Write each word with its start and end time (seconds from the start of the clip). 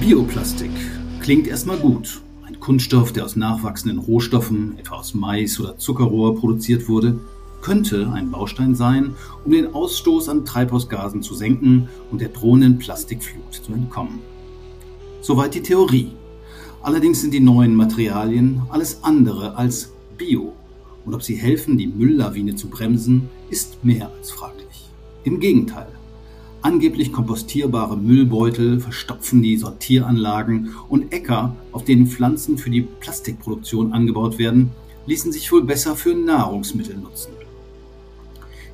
Bioplastik 0.00 0.70
klingt 1.20 1.46
erstmal 1.46 1.78
gut. 1.78 2.20
Ein 2.46 2.60
Kunststoff, 2.60 3.12
der 3.12 3.24
aus 3.24 3.36
nachwachsenden 3.36 3.98
Rohstoffen, 3.98 4.78
etwa 4.78 4.96
aus 4.96 5.14
Mais 5.14 5.58
oder 5.58 5.78
Zuckerrohr, 5.78 6.36
produziert 6.36 6.86
wurde, 6.86 7.18
könnte 7.62 8.10
ein 8.12 8.30
Baustein 8.30 8.74
sein, 8.74 9.14
um 9.44 9.52
den 9.52 9.72
Ausstoß 9.72 10.28
an 10.28 10.44
Treibhausgasen 10.44 11.22
zu 11.22 11.34
senken 11.34 11.88
und 12.10 12.20
der 12.20 12.28
drohenden 12.28 12.78
Plastikflut 12.78 13.54
zu 13.54 13.72
entkommen. 13.72 14.18
Soweit 15.22 15.54
die 15.54 15.62
Theorie. 15.62 16.12
Allerdings 16.82 17.22
sind 17.22 17.32
die 17.32 17.40
neuen 17.40 17.74
Materialien 17.74 18.62
alles 18.68 19.02
andere 19.02 19.56
als 19.56 19.92
bio. 20.18 20.52
Und 21.06 21.14
ob 21.14 21.22
sie 21.22 21.36
helfen, 21.36 21.78
die 21.78 21.86
Mülllawine 21.86 22.54
zu 22.54 22.68
bremsen, 22.68 23.30
ist 23.48 23.82
mehr 23.82 24.10
als 24.18 24.30
fraglich. 24.30 24.90
Im 25.24 25.40
Gegenteil. 25.40 25.99
Angeblich 26.62 27.10
kompostierbare 27.10 27.96
Müllbeutel 27.96 28.80
verstopfen 28.80 29.42
die 29.42 29.56
Sortieranlagen 29.56 30.74
und 30.90 31.10
Äcker, 31.10 31.56
auf 31.72 31.84
denen 31.84 32.06
Pflanzen 32.06 32.58
für 32.58 32.68
die 32.68 32.82
Plastikproduktion 32.82 33.94
angebaut 33.94 34.38
werden, 34.38 34.70
ließen 35.06 35.32
sich 35.32 35.50
wohl 35.50 35.64
besser 35.64 35.96
für 35.96 36.14
Nahrungsmittel 36.14 36.98
nutzen. 36.98 37.32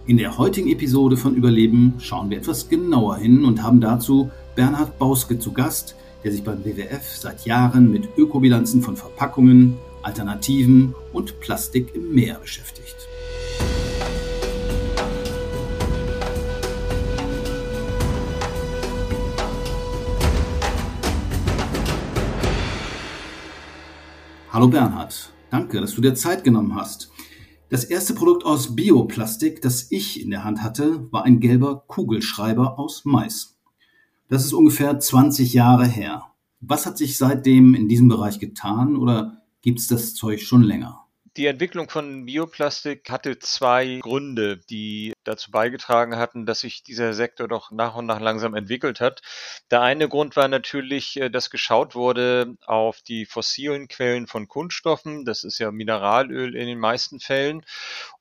In 0.07 0.17
der 0.17 0.37
heutigen 0.37 0.69
Episode 0.69 1.17
von 1.17 1.37
Überleben 1.37 1.95
schauen 1.99 2.29
wir 2.31 2.39
etwas 2.39 2.69
genauer 2.69 3.19
hin 3.19 3.45
und 3.45 3.63
haben 3.63 3.81
dazu 3.81 4.31
Bernhard 4.57 4.99
Bauske 4.99 5.39
zu 5.39 5.53
Gast, 5.53 5.95
der 6.25 6.33
sich 6.33 6.43
beim 6.43 6.65
WWF 6.65 7.17
seit 7.17 7.47
Jahren 7.47 7.93
mit 7.93 8.09
Ökobilanzen 8.17 8.83
von 8.83 8.97
Verpackungen, 8.97 9.77
Alternativen 10.03 10.95
und 11.13 11.39
Plastik 11.41 11.95
im 11.95 12.15
Meer 12.15 12.39
beschäftigt. 12.41 12.97
Hallo 24.57 24.69
Bernhard, 24.69 25.35
danke, 25.51 25.83
dass 25.83 25.97
du 25.97 26.01
dir 26.01 26.15
Zeit 26.15 26.43
genommen 26.43 26.75
hast. 26.75 27.11
Das 27.69 27.85
erste 27.85 28.15
Produkt 28.15 28.47
aus 28.47 28.75
Bioplastik, 28.75 29.61
das 29.61 29.93
ich 29.93 30.23
in 30.23 30.31
der 30.31 30.45
Hand 30.45 30.63
hatte, 30.63 31.13
war 31.13 31.25
ein 31.25 31.41
gelber 31.41 31.85
Kugelschreiber 31.87 32.79
aus 32.79 33.05
Mais. 33.05 33.59
Das 34.31 34.47
ist 34.47 34.55
ungefähr 34.55 34.99
20 34.99 35.53
Jahre 35.53 35.85
her. 35.85 36.23
Was 36.61 36.87
hat 36.87 36.97
sich 36.97 37.19
seitdem 37.19 37.75
in 37.75 37.87
diesem 37.87 38.09
Bereich 38.09 38.39
getan 38.39 38.97
oder 38.97 39.43
gibt 39.61 39.79
es 39.79 39.89
das 39.89 40.15
Zeug 40.15 40.41
schon 40.41 40.63
länger? 40.63 41.06
Die 41.37 41.45
Entwicklung 41.45 41.91
von 41.91 42.25
Bioplastik 42.25 43.11
hatte 43.11 43.39
zwei 43.39 43.99
Gründe, 44.01 44.57
die 44.57 45.13
dazu 45.23 45.51
beigetragen 45.51 46.17
hatten, 46.17 46.47
dass 46.47 46.61
sich 46.61 46.83
dieser 46.83 47.13
Sektor 47.13 47.47
doch 47.47 47.71
nach 47.71 47.95
und 47.95 48.07
nach 48.07 48.21
langsam 48.21 48.55
entwickelt 48.55 49.01
hat. 49.01 49.21
Der 49.71 49.83
eine 49.83 50.09
Grund 50.09 50.35
war 50.37 50.49
natürlich, 50.49 51.21
äh, 51.21 51.29
dass 51.29 51.51
geschaut 51.51 51.95
wurde 51.95 52.57
auf 52.65 53.03
die 53.03 53.27
fossilen 53.27 53.87
Quellen 53.89 54.27
von 54.27 54.49
Kunststoffen. 54.49 55.27
Das 55.27 55.45
ist 55.45 55.59
ja 55.59 55.71
Mineralöl 55.71 56.57
in 56.57 56.69
den 56.69 56.79
meisten 56.79 57.21
Fällen. 57.21 57.67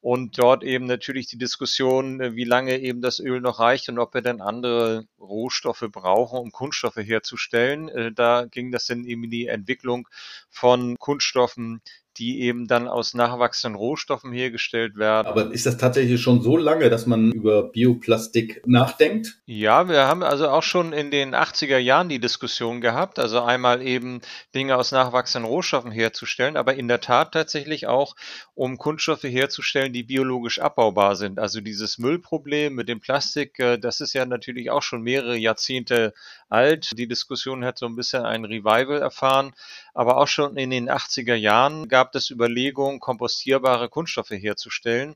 Und 0.01 0.37
dort 0.37 0.63
eben 0.63 0.85
natürlich 0.85 1.27
die 1.27 1.37
Diskussion, 1.37 2.19
äh, 2.19 2.35
wie 2.35 2.43
lange 2.43 2.77
eben 2.79 3.01
das 3.01 3.21
Öl 3.21 3.39
noch 3.39 3.59
reicht 3.59 3.87
und 3.87 3.97
ob 3.97 4.13
wir 4.13 4.23
dann 4.23 4.41
andere 4.41 5.07
Rohstoffe 5.21 5.85
brauchen, 5.89 6.37
um 6.39 6.51
Kunststoffe 6.51 6.97
herzustellen. 6.97 7.87
Äh, 7.87 8.11
da 8.11 8.43
ging 8.43 8.71
das 8.71 8.87
dann 8.87 9.05
eben 9.05 9.23
in 9.23 9.29
die 9.29 9.47
Entwicklung 9.47 10.09
von 10.49 10.97
Kunststoffen, 10.99 11.81
die 12.17 12.41
eben 12.41 12.67
dann 12.67 12.87
aus 12.87 13.13
nachwachsenden 13.13 13.77
Rohstoffen 13.77 14.31
hergestellt 14.31 14.95
werden. 14.95 15.27
Aber 15.27 15.51
ist 15.51 15.65
das 15.65 15.77
tatsächlich 15.77 16.21
schon 16.21 16.41
so 16.41 16.57
lange, 16.57 16.89
dass 16.89 17.05
man 17.05 17.31
über 17.31 17.63
Bioplastik 17.63 18.61
nachdenkt? 18.65 19.37
Ja, 19.45 19.89
wir 19.89 20.07
haben 20.07 20.23
also 20.23 20.49
auch 20.49 20.63
schon 20.63 20.93
in 20.93 21.11
den 21.11 21.35
80er 21.35 21.77
Jahren 21.77 22.09
die 22.09 22.19
Diskussion 22.19 22.81
gehabt, 22.81 23.19
also 23.19 23.41
einmal 23.41 23.81
eben 23.81 24.21
Dinge 24.53 24.77
aus 24.77 24.91
nachwachsenden 24.91 25.49
Rohstoffen 25.49 25.91
herzustellen, 25.91 26.57
aber 26.57 26.75
in 26.75 26.87
der 26.87 27.01
Tat 27.01 27.33
tatsächlich 27.33 27.87
auch, 27.87 28.15
um 28.53 28.77
Kunststoffe 28.77 29.23
herzustellen, 29.23 29.93
die 29.93 30.03
biologisch 30.03 30.59
abbaubar 30.59 31.15
sind. 31.15 31.39
Also 31.39 31.61
dieses 31.61 31.97
Müllproblem 31.97 32.73
mit 32.73 32.87
dem 32.87 32.99
Plastik, 32.99 33.59
äh, 33.59 33.77
das 33.77 34.01
ist 34.01 34.13
ja 34.13 34.25
natürlich 34.25 34.71
auch 34.71 34.81
schon 34.81 35.01
mehrere 35.01 35.35
Jahrzehnte 35.35 36.13
alt. 36.49 36.97
Die 36.97 37.07
Diskussion 37.07 37.65
hat 37.65 37.77
so 37.77 37.85
ein 37.85 37.95
bisschen 37.95 38.23
ein 38.23 38.45
Revival 38.45 39.01
erfahren, 39.01 39.53
aber 39.93 40.17
auch 40.17 40.27
schon 40.27 40.57
in 40.57 40.69
den 40.69 40.89
80er 40.89 41.35
Jahren 41.35 41.87
gab 41.87 42.04
es 42.13 42.29
Überlegungen, 42.29 42.99
kompostierbare 42.99 43.89
Kunststoffe 43.89 44.29
herzustellen, 44.29 45.15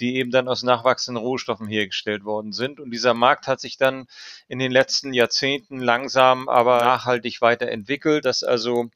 die 0.00 0.16
eben 0.16 0.30
dann 0.30 0.48
aus 0.48 0.62
nachwachsenden 0.62 1.22
Rohstoffen 1.22 1.66
hergestellt 1.66 2.24
worden 2.24 2.52
sind. 2.52 2.80
Und 2.80 2.92
dieser 2.92 3.12
Markt 3.12 3.48
hat 3.48 3.60
sich 3.60 3.76
dann 3.76 4.06
in 4.48 4.58
den 4.58 4.72
letzten 4.72 5.12
Jahrzehnten 5.12 5.80
langsam, 5.80 6.48
aber 6.48 6.78
nachhaltig 6.78 7.42
weiterentwickelt, 7.42 8.24
dass 8.24 8.42
also 8.42 8.88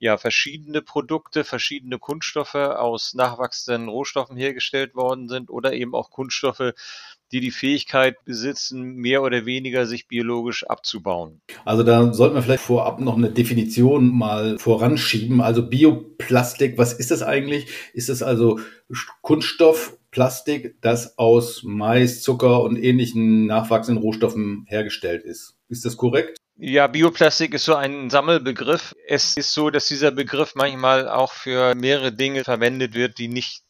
ja 0.00 0.16
verschiedene 0.16 0.82
Produkte, 0.82 1.44
verschiedene 1.44 1.98
Kunststoffe 1.98 2.54
aus 2.54 3.14
nachwachsenden 3.14 3.88
Rohstoffen 3.88 4.36
hergestellt 4.36 4.94
worden 4.94 5.28
sind 5.28 5.50
oder 5.50 5.74
eben 5.74 5.94
auch 5.94 6.10
Kunststoffe, 6.10 6.72
die 7.32 7.40
die 7.40 7.50
Fähigkeit 7.50 8.16
besitzen, 8.24 8.94
mehr 8.94 9.22
oder 9.22 9.46
weniger 9.46 9.86
sich 9.86 10.08
biologisch 10.08 10.64
abzubauen. 10.64 11.40
Also 11.64 11.82
da 11.82 12.12
sollten 12.12 12.34
wir 12.34 12.42
vielleicht 12.42 12.64
vorab 12.64 13.00
noch 13.00 13.16
eine 13.16 13.30
Definition 13.30 14.10
mal 14.16 14.58
voranschieben. 14.58 15.40
Also 15.40 15.68
Bioplastik, 15.68 16.78
was 16.78 16.92
ist 16.92 17.10
das 17.10 17.22
eigentlich? 17.22 17.66
Ist 17.94 18.08
es 18.08 18.22
also 18.22 18.60
Kunststoff, 19.22 19.96
Plastik, 20.10 20.76
das 20.80 21.18
aus 21.18 21.62
Mais, 21.62 22.22
Zucker 22.22 22.62
und 22.62 22.76
ähnlichen 22.76 23.46
nachwachsenden 23.46 24.02
Rohstoffen 24.02 24.64
hergestellt 24.68 25.24
ist? 25.24 25.56
Ist 25.68 25.84
das 25.84 25.96
korrekt? 25.96 26.36
Ja, 26.62 26.88
Bioplastik 26.88 27.54
ist 27.54 27.64
so 27.64 27.74
ein 27.74 28.10
Sammelbegriff. 28.10 28.94
Es 29.06 29.36
ist 29.36 29.54
so, 29.54 29.70
dass 29.70 29.88
dieser 29.88 30.10
Begriff 30.10 30.54
manchmal 30.54 31.08
auch 31.08 31.32
für 31.32 31.74
mehrere 31.74 32.12
Dinge 32.12 32.44
verwendet 32.44 32.94
wird, 32.94 33.16
die 33.18 33.28
nicht 33.28 33.62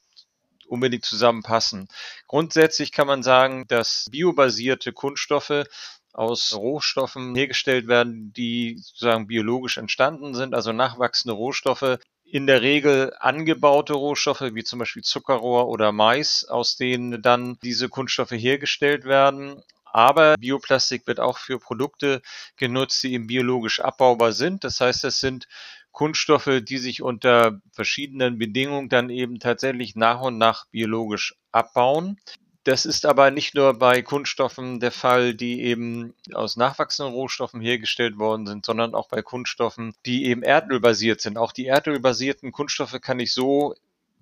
unbedingt 0.70 1.04
zusammenpassen. 1.04 1.88
Grundsätzlich 2.26 2.92
kann 2.92 3.06
man 3.06 3.22
sagen, 3.22 3.66
dass 3.68 4.06
biobasierte 4.10 4.92
Kunststoffe 4.92 5.64
aus 6.12 6.54
Rohstoffen 6.54 7.34
hergestellt 7.34 7.86
werden, 7.88 8.32
die 8.32 8.78
sozusagen 8.78 9.26
biologisch 9.26 9.78
entstanden 9.78 10.34
sind, 10.34 10.54
also 10.54 10.72
nachwachsende 10.72 11.34
Rohstoffe, 11.34 11.98
in 12.24 12.46
der 12.46 12.62
Regel 12.62 13.12
angebaute 13.18 13.94
Rohstoffe, 13.94 14.42
wie 14.52 14.64
zum 14.64 14.78
Beispiel 14.78 15.02
Zuckerrohr 15.02 15.68
oder 15.68 15.90
Mais, 15.92 16.44
aus 16.48 16.76
denen 16.76 17.22
dann 17.22 17.58
diese 17.62 17.88
Kunststoffe 17.88 18.30
hergestellt 18.30 19.04
werden. 19.04 19.62
Aber 19.92 20.36
Bioplastik 20.38 21.08
wird 21.08 21.18
auch 21.18 21.38
für 21.38 21.58
Produkte 21.58 22.22
genutzt, 22.56 23.02
die 23.02 23.14
eben 23.14 23.26
biologisch 23.26 23.80
abbaubar 23.80 24.32
sind. 24.32 24.62
Das 24.62 24.80
heißt, 24.80 25.04
es 25.04 25.18
sind 25.18 25.48
Kunststoffe, 25.92 26.60
die 26.62 26.78
sich 26.78 27.02
unter 27.02 27.60
verschiedenen 27.72 28.38
Bedingungen 28.38 28.88
dann 28.88 29.10
eben 29.10 29.38
tatsächlich 29.38 29.96
nach 29.96 30.20
und 30.20 30.38
nach 30.38 30.66
biologisch 30.66 31.34
abbauen. 31.52 32.18
Das 32.64 32.84
ist 32.84 33.06
aber 33.06 33.30
nicht 33.30 33.54
nur 33.54 33.78
bei 33.78 34.02
Kunststoffen 34.02 34.80
der 34.80 34.92
Fall, 34.92 35.34
die 35.34 35.62
eben 35.62 36.14
aus 36.34 36.56
nachwachsenden 36.56 37.14
Rohstoffen 37.14 37.60
hergestellt 37.60 38.18
worden 38.18 38.46
sind, 38.46 38.66
sondern 38.66 38.94
auch 38.94 39.08
bei 39.08 39.22
Kunststoffen, 39.22 39.94
die 40.04 40.26
eben 40.26 40.42
erdölbasiert 40.42 41.22
sind. 41.22 41.38
Auch 41.38 41.52
die 41.52 41.66
erdölbasierten 41.66 42.52
Kunststoffe 42.52 43.00
kann 43.00 43.18
ich 43.18 43.32
so 43.32 43.74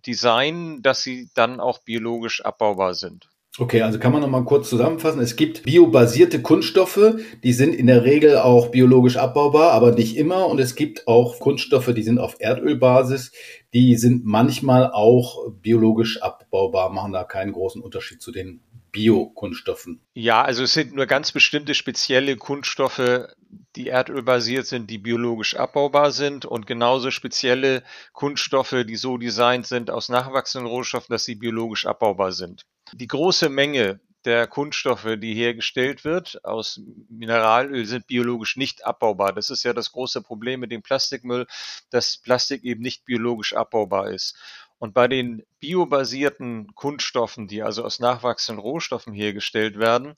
designen, 0.06 0.82
dass 0.82 1.02
sie 1.02 1.28
dann 1.34 1.58
auch 1.58 1.80
biologisch 1.80 2.40
abbaubar 2.44 2.94
sind. 2.94 3.27
Okay, 3.60 3.82
also 3.82 3.98
kann 3.98 4.12
man 4.12 4.20
noch 4.22 4.28
mal 4.28 4.44
kurz 4.44 4.68
zusammenfassen. 4.68 5.20
Es 5.20 5.34
gibt 5.34 5.64
biobasierte 5.64 6.40
Kunststoffe, 6.42 7.16
die 7.42 7.52
sind 7.52 7.74
in 7.74 7.88
der 7.88 8.04
Regel 8.04 8.38
auch 8.38 8.68
biologisch 8.68 9.16
abbaubar, 9.16 9.72
aber 9.72 9.90
nicht 9.90 10.16
immer. 10.16 10.46
Und 10.46 10.60
es 10.60 10.76
gibt 10.76 11.08
auch 11.08 11.40
Kunststoffe, 11.40 11.92
die 11.92 12.04
sind 12.04 12.20
auf 12.20 12.36
Erdölbasis, 12.38 13.32
die 13.74 13.96
sind 13.96 14.24
manchmal 14.24 14.92
auch 14.92 15.50
biologisch 15.60 16.22
abbaubar, 16.22 16.90
machen 16.90 17.12
da 17.12 17.24
keinen 17.24 17.52
großen 17.52 17.82
Unterschied 17.82 18.22
zu 18.22 18.30
den 18.30 18.60
Biokunststoffen. 18.90 20.00
Ja, 20.14 20.42
also 20.42 20.64
es 20.64 20.72
sind 20.72 20.94
nur 20.94 21.06
ganz 21.06 21.32
bestimmte 21.32 21.74
spezielle 21.74 22.36
Kunststoffe, 22.36 23.28
die 23.76 23.88
erdölbasiert 23.88 24.66
sind, 24.66 24.90
die 24.90 24.98
biologisch 24.98 25.56
abbaubar 25.56 26.10
sind 26.10 26.44
und 26.44 26.66
genauso 26.66 27.10
spezielle 27.10 27.82
Kunststoffe, 28.12 28.74
die 28.86 28.96
so 28.96 29.18
designt 29.18 29.66
sind 29.66 29.90
aus 29.90 30.08
nachwachsenden 30.08 30.68
Rohstoffen, 30.68 31.12
dass 31.12 31.24
sie 31.24 31.34
biologisch 31.34 31.86
abbaubar 31.86 32.32
sind. 32.32 32.66
Die 32.92 33.06
große 33.06 33.48
Menge 33.48 34.00
der 34.24 34.46
Kunststoffe, 34.46 35.16
die 35.18 35.34
hergestellt 35.34 36.04
wird 36.04 36.44
aus 36.44 36.80
Mineralöl, 37.08 37.86
sind 37.86 38.06
biologisch 38.06 38.56
nicht 38.56 38.84
abbaubar. 38.84 39.32
Das 39.32 39.48
ist 39.48 39.62
ja 39.62 39.72
das 39.72 39.92
große 39.92 40.22
Problem 40.22 40.60
mit 40.60 40.72
dem 40.72 40.82
Plastikmüll, 40.82 41.46
dass 41.90 42.18
Plastik 42.18 42.64
eben 42.64 42.82
nicht 42.82 43.04
biologisch 43.04 43.54
abbaubar 43.54 44.10
ist. 44.10 44.36
Und 44.78 44.94
bei 44.94 45.08
den 45.08 45.42
biobasierten 45.60 46.74
Kunststoffen, 46.74 47.48
die 47.48 47.62
also 47.62 47.84
aus 47.84 47.98
nachwachsenden 47.98 48.62
Rohstoffen 48.62 49.12
hergestellt 49.12 49.78
werden, 49.78 50.14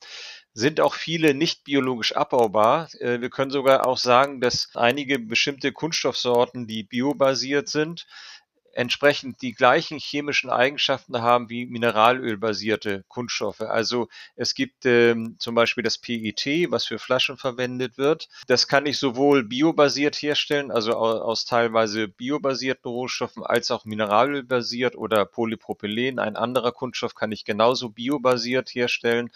sind 0.53 0.81
auch 0.81 0.95
viele 0.95 1.35
nicht 1.35 1.65
biologisch 1.65 2.15
abbaubar. 2.15 2.89
Äh, 3.01 3.21
wir 3.21 3.31
können 3.31 3.51
sogar 3.51 3.87
auch 3.87 3.97
sagen, 3.97 4.41
dass 4.41 4.69
einige 4.75 5.19
bestimmte 5.19 5.73
Kunststoffsorten, 5.73 6.67
die 6.67 6.83
biobasiert 6.83 7.69
sind, 7.69 8.07
entsprechend 8.75 9.43
die 9.43 9.53
gleichen 9.53 9.99
chemischen 9.99 10.51
Eigenschaften 10.51 11.23
haben 11.23 11.49
wie 11.51 11.67
mineralölbasierte 11.67 13.05
Kunststoffe. 13.09 13.61
Also 13.61 14.09
es 14.37 14.55
gibt 14.55 14.87
ähm, 14.87 15.37
zum 15.39 15.55
Beispiel 15.55 15.83
das 15.83 15.99
PET, 15.99 16.71
was 16.71 16.87
für 16.87 16.99
Flaschen 16.99 17.37
verwendet 17.37 17.99
wird. 17.99 18.29
Das 18.47 18.69
kann 18.69 18.87
ich 18.87 18.99
sowohl 18.99 19.45
biobasiert 19.45 20.17
herstellen, 20.17 20.71
also 20.71 20.95
aus 20.95 21.45
teilweise 21.45 22.09
biobasierten 22.09 22.91
Rohstoffen, 22.91 23.45
als 23.45 23.71
auch 23.71 23.85
mineralölbasiert 23.85 24.97
oder 24.97 25.25
Polypropylen. 25.25 26.19
Ein 26.19 26.37
anderer 26.37 26.73
Kunststoff 26.73 27.15
kann 27.15 27.33
ich 27.33 27.45
genauso 27.45 27.91
biobasiert 27.91 28.71
herstellen 28.71 29.31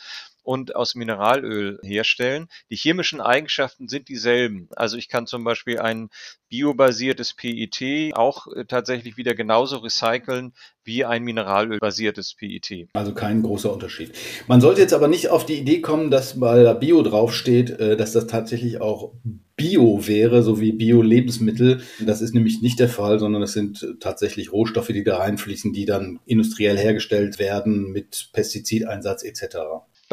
und 0.44 0.76
aus 0.76 0.94
Mineralöl 0.94 1.80
herstellen. 1.82 2.46
Die 2.70 2.76
chemischen 2.76 3.20
Eigenschaften 3.20 3.88
sind 3.88 4.08
dieselben. 4.08 4.68
Also 4.76 4.96
ich 4.96 5.08
kann 5.08 5.26
zum 5.26 5.42
Beispiel 5.42 5.80
ein 5.80 6.10
biobasiertes 6.48 7.34
PET 7.34 8.14
auch 8.14 8.46
äh, 8.54 8.64
tatsächlich 8.64 9.16
wieder 9.16 9.34
genauso 9.34 9.78
recyceln 9.78 10.52
wie 10.84 11.04
ein 11.04 11.24
mineralölbasiertes 11.24 12.34
PET. 12.34 12.88
Also 12.92 13.14
kein 13.14 13.42
großer 13.42 13.72
Unterschied. 13.72 14.12
Man 14.46 14.60
sollte 14.60 14.82
jetzt 14.82 14.92
aber 14.92 15.08
nicht 15.08 15.30
auf 15.30 15.46
die 15.46 15.58
Idee 15.58 15.80
kommen, 15.80 16.10
dass 16.10 16.40
weil 16.40 16.62
da 16.62 16.74
Bio 16.74 17.02
draufsteht, 17.02 17.70
äh, 17.80 17.96
dass 17.96 18.12
das 18.12 18.26
tatsächlich 18.26 18.80
auch 18.80 19.14
Bio 19.56 20.06
wäre, 20.06 20.42
so 20.42 20.60
wie 20.60 20.72
Bio-Lebensmittel. 20.72 21.82
Das 22.04 22.20
ist 22.20 22.34
nämlich 22.34 22.60
nicht 22.60 22.80
der 22.80 22.88
Fall, 22.88 23.18
sondern 23.18 23.42
es 23.42 23.52
sind 23.52 23.96
tatsächlich 24.00 24.52
Rohstoffe, 24.52 24.88
die 24.88 25.04
da 25.04 25.18
reinfließen, 25.18 25.72
die 25.72 25.86
dann 25.86 26.18
industriell 26.26 26.76
hergestellt 26.76 27.38
werden 27.38 27.92
mit 27.92 28.30
Pestizideinsatz 28.32 29.22
etc. 29.22 29.56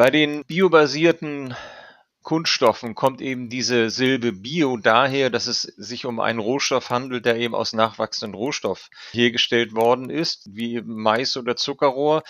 Bei 0.02 0.10
den 0.10 0.44
biobasierten 0.46 1.56
Kunststoffen 2.24 2.96
kommt 2.96 3.22
eben 3.22 3.50
diese 3.50 3.92
Silbe 3.92 4.32
Bio 4.32 4.78
daher, 4.78 5.30
dass 5.30 5.46
es 5.46 5.62
sich 5.62 6.08
um 6.08 6.20
einen 6.20 6.40
Rohstoff 6.40 6.90
handelt, 6.90 7.28
der 7.28 7.36
eben 7.36 7.54
aus 7.54 7.74
nachwachsendem 7.74 8.34
Rohstoff 8.34 8.90
hergestellt 9.12 9.76
worden 9.76 10.10
ist, 10.10 10.50
wie 10.56 10.82
Mais 10.82 11.38
oder 11.38 11.56
Zuckerrohr. 11.56 12.24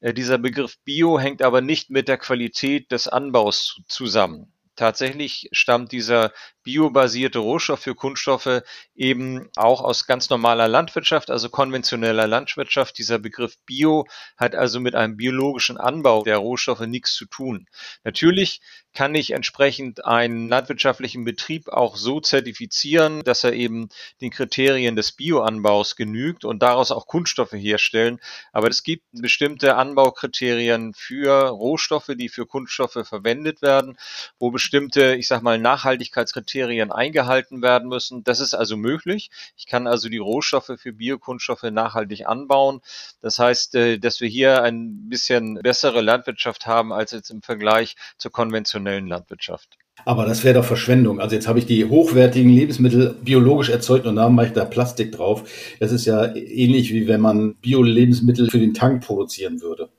Äh, 0.00 0.14
dieser 0.14 0.38
Begriff 0.38 0.78
Bio 0.86 1.20
hängt 1.20 1.42
aber 1.42 1.60
nicht 1.60 1.90
mit 1.90 2.08
der 2.08 2.16
Qualität 2.16 2.90
des 2.92 3.08
Anbaus 3.08 3.82
zusammen. 3.88 4.50
Tatsächlich 4.78 5.48
stammt 5.50 5.90
dieser 5.90 6.32
biobasierte 6.62 7.40
Rohstoff 7.40 7.80
für 7.80 7.96
Kunststoffe 7.96 8.62
eben 8.94 9.48
auch 9.56 9.82
aus 9.82 10.06
ganz 10.06 10.30
normaler 10.30 10.68
Landwirtschaft, 10.68 11.30
also 11.30 11.48
konventioneller 11.48 12.28
Landwirtschaft. 12.28 12.96
Dieser 12.96 13.18
Begriff 13.18 13.56
Bio 13.66 14.06
hat 14.36 14.54
also 14.54 14.78
mit 14.78 14.94
einem 14.94 15.16
biologischen 15.16 15.78
Anbau 15.78 16.22
der 16.22 16.36
Rohstoffe 16.36 16.86
nichts 16.86 17.14
zu 17.14 17.26
tun. 17.26 17.66
Natürlich 18.04 18.60
kann 18.94 19.14
ich 19.14 19.32
entsprechend 19.32 20.04
einen 20.04 20.48
landwirtschaftlichen 20.48 21.24
Betrieb 21.24 21.68
auch 21.68 21.96
so 21.96 22.20
zertifizieren, 22.20 23.22
dass 23.24 23.44
er 23.44 23.54
eben 23.54 23.88
den 24.20 24.30
Kriterien 24.30 24.94
des 24.94 25.12
Bioanbaus 25.12 25.96
genügt 25.96 26.44
und 26.44 26.62
daraus 26.62 26.90
auch 26.92 27.06
Kunststoffe 27.06 27.52
herstellen. 27.52 28.20
Aber 28.52 28.68
es 28.68 28.82
gibt 28.82 29.04
bestimmte 29.12 29.74
Anbaukriterien 29.76 30.94
für 30.94 31.48
Rohstoffe, 31.48 32.10
die 32.16 32.28
für 32.28 32.46
Kunststoffe 32.46 33.06
verwendet 33.06 33.60
werden, 33.62 33.98
wo 34.38 34.50
bestimmte, 34.50 34.67
ich 34.72 35.28
sag 35.28 35.42
mal, 35.42 35.58
Nachhaltigkeitskriterien 35.58 36.58
Kriterien 36.58 36.92
eingehalten 36.92 37.62
werden 37.62 37.88
müssen. 37.88 38.24
Das 38.24 38.40
ist 38.40 38.54
also 38.54 38.76
möglich. 38.76 39.30
Ich 39.56 39.66
kann 39.66 39.86
also 39.86 40.08
die 40.08 40.18
Rohstoffe 40.18 40.72
für 40.76 40.92
Biokunststoffe 40.92 41.64
nachhaltig 41.64 42.26
anbauen. 42.26 42.80
Das 43.20 43.38
heißt, 43.38 43.74
äh, 43.74 43.98
dass 43.98 44.20
wir 44.20 44.28
hier 44.28 44.62
ein 44.62 45.08
bisschen 45.08 45.60
bessere 45.62 46.00
Landwirtschaft 46.00 46.66
haben 46.66 46.92
als 46.92 47.12
jetzt 47.12 47.30
im 47.30 47.42
Vergleich 47.42 47.96
zur 48.16 48.32
konventionellen 48.32 49.06
Landwirtschaft. 49.06 49.78
Aber 50.04 50.26
das 50.26 50.44
wäre 50.44 50.54
doch 50.54 50.64
Verschwendung. 50.64 51.20
Also 51.20 51.34
jetzt 51.34 51.48
habe 51.48 51.58
ich 51.58 51.66
die 51.66 51.84
hochwertigen 51.84 52.50
Lebensmittel 52.50 53.16
biologisch 53.22 53.68
erzeugt 53.68 54.06
und 54.06 54.16
dann 54.16 54.34
mache 54.34 54.46
ich 54.46 54.52
da 54.52 54.64
Plastik 54.64 55.12
drauf. 55.12 55.44
Das 55.80 55.92
ist 55.92 56.06
ja 56.06 56.34
ähnlich 56.34 56.92
wie 56.92 57.08
wenn 57.08 57.20
man 57.20 57.56
Bio-Lebensmittel 57.56 58.48
für 58.48 58.60
den 58.60 58.74
Tank 58.74 59.04
produzieren 59.04 59.60
würde. 59.60 59.90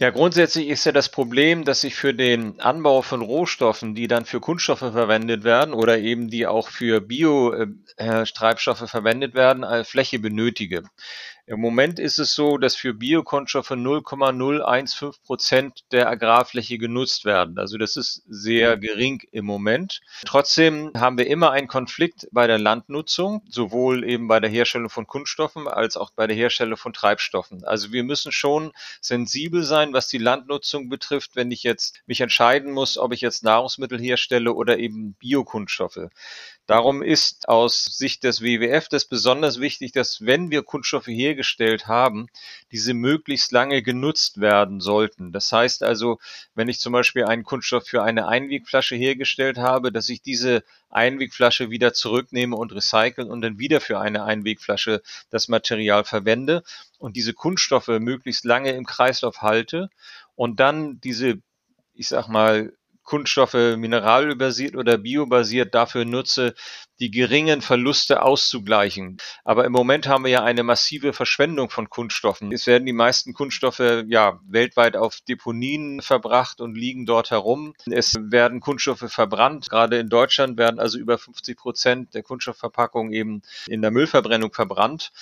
Ja, 0.00 0.10
grundsätzlich 0.10 0.68
ist 0.68 0.84
ja 0.84 0.92
das 0.92 1.08
Problem, 1.08 1.64
dass 1.64 1.82
ich 1.82 1.96
für 1.96 2.14
den 2.14 2.60
Anbau 2.60 3.02
von 3.02 3.20
Rohstoffen, 3.20 3.96
die 3.96 4.06
dann 4.06 4.26
für 4.26 4.38
Kunststoffe 4.38 4.78
verwendet 4.78 5.42
werden 5.42 5.74
oder 5.74 5.98
eben 5.98 6.30
die 6.30 6.46
auch 6.46 6.68
für 6.68 7.00
Bio-Treibstoffe 7.00 8.82
äh, 8.82 8.86
verwendet 8.86 9.34
werden, 9.34 9.66
Fläche 9.84 10.20
benötige. 10.20 10.84
Im 11.48 11.60
Moment 11.60 11.98
ist 11.98 12.18
es 12.18 12.34
so, 12.34 12.58
dass 12.58 12.76
für 12.76 12.92
Biokunststoffe 12.92 13.70
0,015 13.70 15.12
Prozent 15.24 15.80
der 15.92 16.10
Agrarfläche 16.10 16.76
genutzt 16.76 17.24
werden. 17.24 17.58
Also 17.58 17.78
das 17.78 17.96
ist 17.96 18.22
sehr 18.28 18.76
gering 18.76 19.22
im 19.32 19.46
Moment. 19.46 20.02
Trotzdem 20.26 20.92
haben 20.94 21.16
wir 21.16 21.26
immer 21.26 21.50
einen 21.52 21.66
Konflikt 21.66 22.28
bei 22.32 22.46
der 22.46 22.58
Landnutzung, 22.58 23.42
sowohl 23.48 24.04
eben 24.04 24.28
bei 24.28 24.40
der 24.40 24.50
Herstellung 24.50 24.90
von 24.90 25.06
Kunststoffen 25.06 25.68
als 25.68 25.96
auch 25.96 26.10
bei 26.10 26.26
der 26.26 26.36
Herstellung 26.36 26.76
von 26.76 26.92
Treibstoffen. 26.92 27.64
Also 27.64 27.92
wir 27.92 28.04
müssen 28.04 28.30
schon 28.30 28.72
sensibel 29.00 29.62
sein, 29.62 29.94
was 29.94 30.06
die 30.08 30.18
Landnutzung 30.18 30.90
betrifft, 30.90 31.34
wenn 31.34 31.50
ich 31.50 31.62
jetzt 31.62 32.02
mich 32.06 32.20
entscheiden 32.20 32.72
muss, 32.72 32.98
ob 32.98 33.14
ich 33.14 33.22
jetzt 33.22 33.42
Nahrungsmittel 33.42 33.98
herstelle 33.98 34.52
oder 34.52 34.78
eben 34.78 35.14
Biokunststoffe. 35.14 36.10
Darum 36.68 37.02
ist 37.02 37.48
aus 37.48 37.82
Sicht 37.82 38.24
des 38.24 38.42
WWF 38.42 38.88
das 38.90 39.06
besonders 39.06 39.58
wichtig, 39.58 39.92
dass 39.92 40.20
wenn 40.20 40.50
wir 40.50 40.62
Kunststoffe 40.62 41.06
hergestellt 41.06 41.86
haben, 41.86 42.26
diese 42.72 42.92
möglichst 42.92 43.52
lange 43.52 43.82
genutzt 43.82 44.38
werden 44.38 44.78
sollten. 44.80 45.32
Das 45.32 45.50
heißt 45.50 45.82
also, 45.82 46.18
wenn 46.54 46.68
ich 46.68 46.78
zum 46.78 46.92
Beispiel 46.92 47.24
einen 47.24 47.42
Kunststoff 47.42 47.86
für 47.86 48.02
eine 48.02 48.28
Einwegflasche 48.28 48.96
hergestellt 48.96 49.56
habe, 49.56 49.90
dass 49.90 50.10
ich 50.10 50.20
diese 50.20 50.62
Einwegflasche 50.90 51.70
wieder 51.70 51.94
zurücknehme 51.94 52.54
und 52.54 52.74
recyceln 52.74 53.30
und 53.30 53.40
dann 53.40 53.58
wieder 53.58 53.80
für 53.80 53.98
eine 53.98 54.24
Einwegflasche 54.24 55.00
das 55.30 55.48
Material 55.48 56.04
verwende 56.04 56.62
und 56.98 57.16
diese 57.16 57.32
Kunststoffe 57.32 57.88
möglichst 57.88 58.44
lange 58.44 58.72
im 58.72 58.84
Kreislauf 58.84 59.40
halte 59.40 59.88
und 60.34 60.60
dann 60.60 61.00
diese 61.00 61.40
ich 61.98 62.06
sag 62.06 62.28
mal, 62.28 62.72
Kunststoffe 63.08 63.54
mineralölbasiert 63.54 64.76
oder 64.76 64.98
biobasiert 64.98 65.74
dafür 65.74 66.04
nutze, 66.04 66.54
die 67.00 67.10
geringen 67.10 67.62
Verluste 67.62 68.20
auszugleichen. 68.20 69.16
Aber 69.44 69.64
im 69.64 69.72
Moment 69.72 70.06
haben 70.06 70.24
wir 70.24 70.30
ja 70.30 70.44
eine 70.44 70.62
massive 70.62 71.14
Verschwendung 71.14 71.70
von 71.70 71.88
Kunststoffen. 71.88 72.52
Es 72.52 72.66
werden 72.66 72.84
die 72.84 72.92
meisten 72.92 73.32
Kunststoffe 73.32 74.04
ja 74.08 74.38
weltweit 74.46 74.94
auf 74.94 75.20
Deponien 75.26 76.02
verbracht 76.02 76.60
und 76.60 76.74
liegen 76.74 77.06
dort 77.06 77.30
herum. 77.30 77.72
Es 77.90 78.14
werden 78.20 78.60
Kunststoffe 78.60 79.10
verbrannt. 79.10 79.70
Gerade 79.70 79.98
in 79.98 80.10
Deutschland 80.10 80.58
werden 80.58 80.78
also 80.78 80.98
über 80.98 81.16
50 81.16 81.56
Prozent 81.56 82.14
der 82.14 82.22
Kunststoffverpackungen 82.22 83.14
eben 83.14 83.40
in 83.68 83.80
der 83.80 83.90
Müllverbrennung 83.90 84.52
verbrannt. 84.52 85.12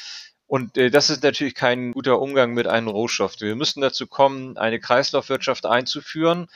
Und 0.48 0.76
äh, 0.76 0.90
das 0.90 1.10
ist 1.10 1.22
natürlich 1.22 1.54
kein 1.54 1.92
guter 1.92 2.20
Umgang 2.20 2.54
mit 2.54 2.66
einem 2.66 2.88
Rohstoff. 2.88 3.40
Wir 3.40 3.56
müssen 3.56 3.80
dazu 3.80 4.06
kommen, 4.06 4.56
eine 4.56 4.78
Kreislaufwirtschaft 4.78 5.66
einzuführen 5.66 6.46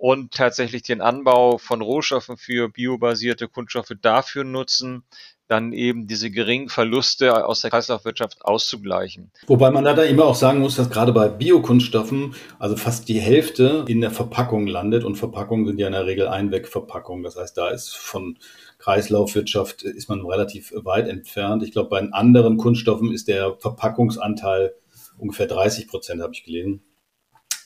und 0.00 0.32
tatsächlich 0.32 0.80
den 0.80 1.02
Anbau 1.02 1.58
von 1.58 1.82
Rohstoffen 1.82 2.38
für 2.38 2.70
biobasierte 2.70 3.48
Kunststoffe 3.48 3.92
dafür 4.00 4.44
nutzen, 4.44 5.02
dann 5.46 5.74
eben 5.74 6.06
diese 6.06 6.30
geringen 6.30 6.70
Verluste 6.70 7.44
aus 7.44 7.60
der 7.60 7.70
Kreislaufwirtschaft 7.70 8.42
auszugleichen. 8.42 9.30
Wobei 9.46 9.70
man 9.70 9.84
da, 9.84 9.92
immer 10.04 10.24
auch 10.24 10.36
sagen 10.36 10.60
muss, 10.60 10.76
dass 10.76 10.88
gerade 10.88 11.12
bei 11.12 11.28
Biokunststoffen 11.28 12.34
also 12.58 12.76
fast 12.76 13.10
die 13.10 13.20
Hälfte 13.20 13.84
in 13.88 14.00
der 14.00 14.10
Verpackung 14.10 14.66
landet 14.66 15.04
und 15.04 15.16
Verpackungen 15.16 15.66
sind 15.66 15.78
ja 15.78 15.88
in 15.88 15.92
der 15.92 16.06
Regel 16.06 16.28
Einwegverpackungen. 16.28 17.22
Das 17.22 17.36
heißt, 17.36 17.58
da 17.58 17.68
ist 17.68 17.94
von 17.94 18.38
Kreislaufwirtschaft 18.78 19.82
ist 19.82 20.08
man 20.08 20.24
relativ 20.24 20.72
weit 20.76 21.08
entfernt. 21.08 21.62
Ich 21.62 21.72
glaube, 21.72 21.90
bei 21.90 22.10
anderen 22.10 22.56
Kunststoffen 22.56 23.12
ist 23.12 23.28
der 23.28 23.58
Verpackungsanteil 23.58 24.72
ungefähr 25.18 25.46
30 25.46 25.88
Prozent, 25.88 26.22
habe 26.22 26.32
ich 26.32 26.44
gelesen. 26.44 26.80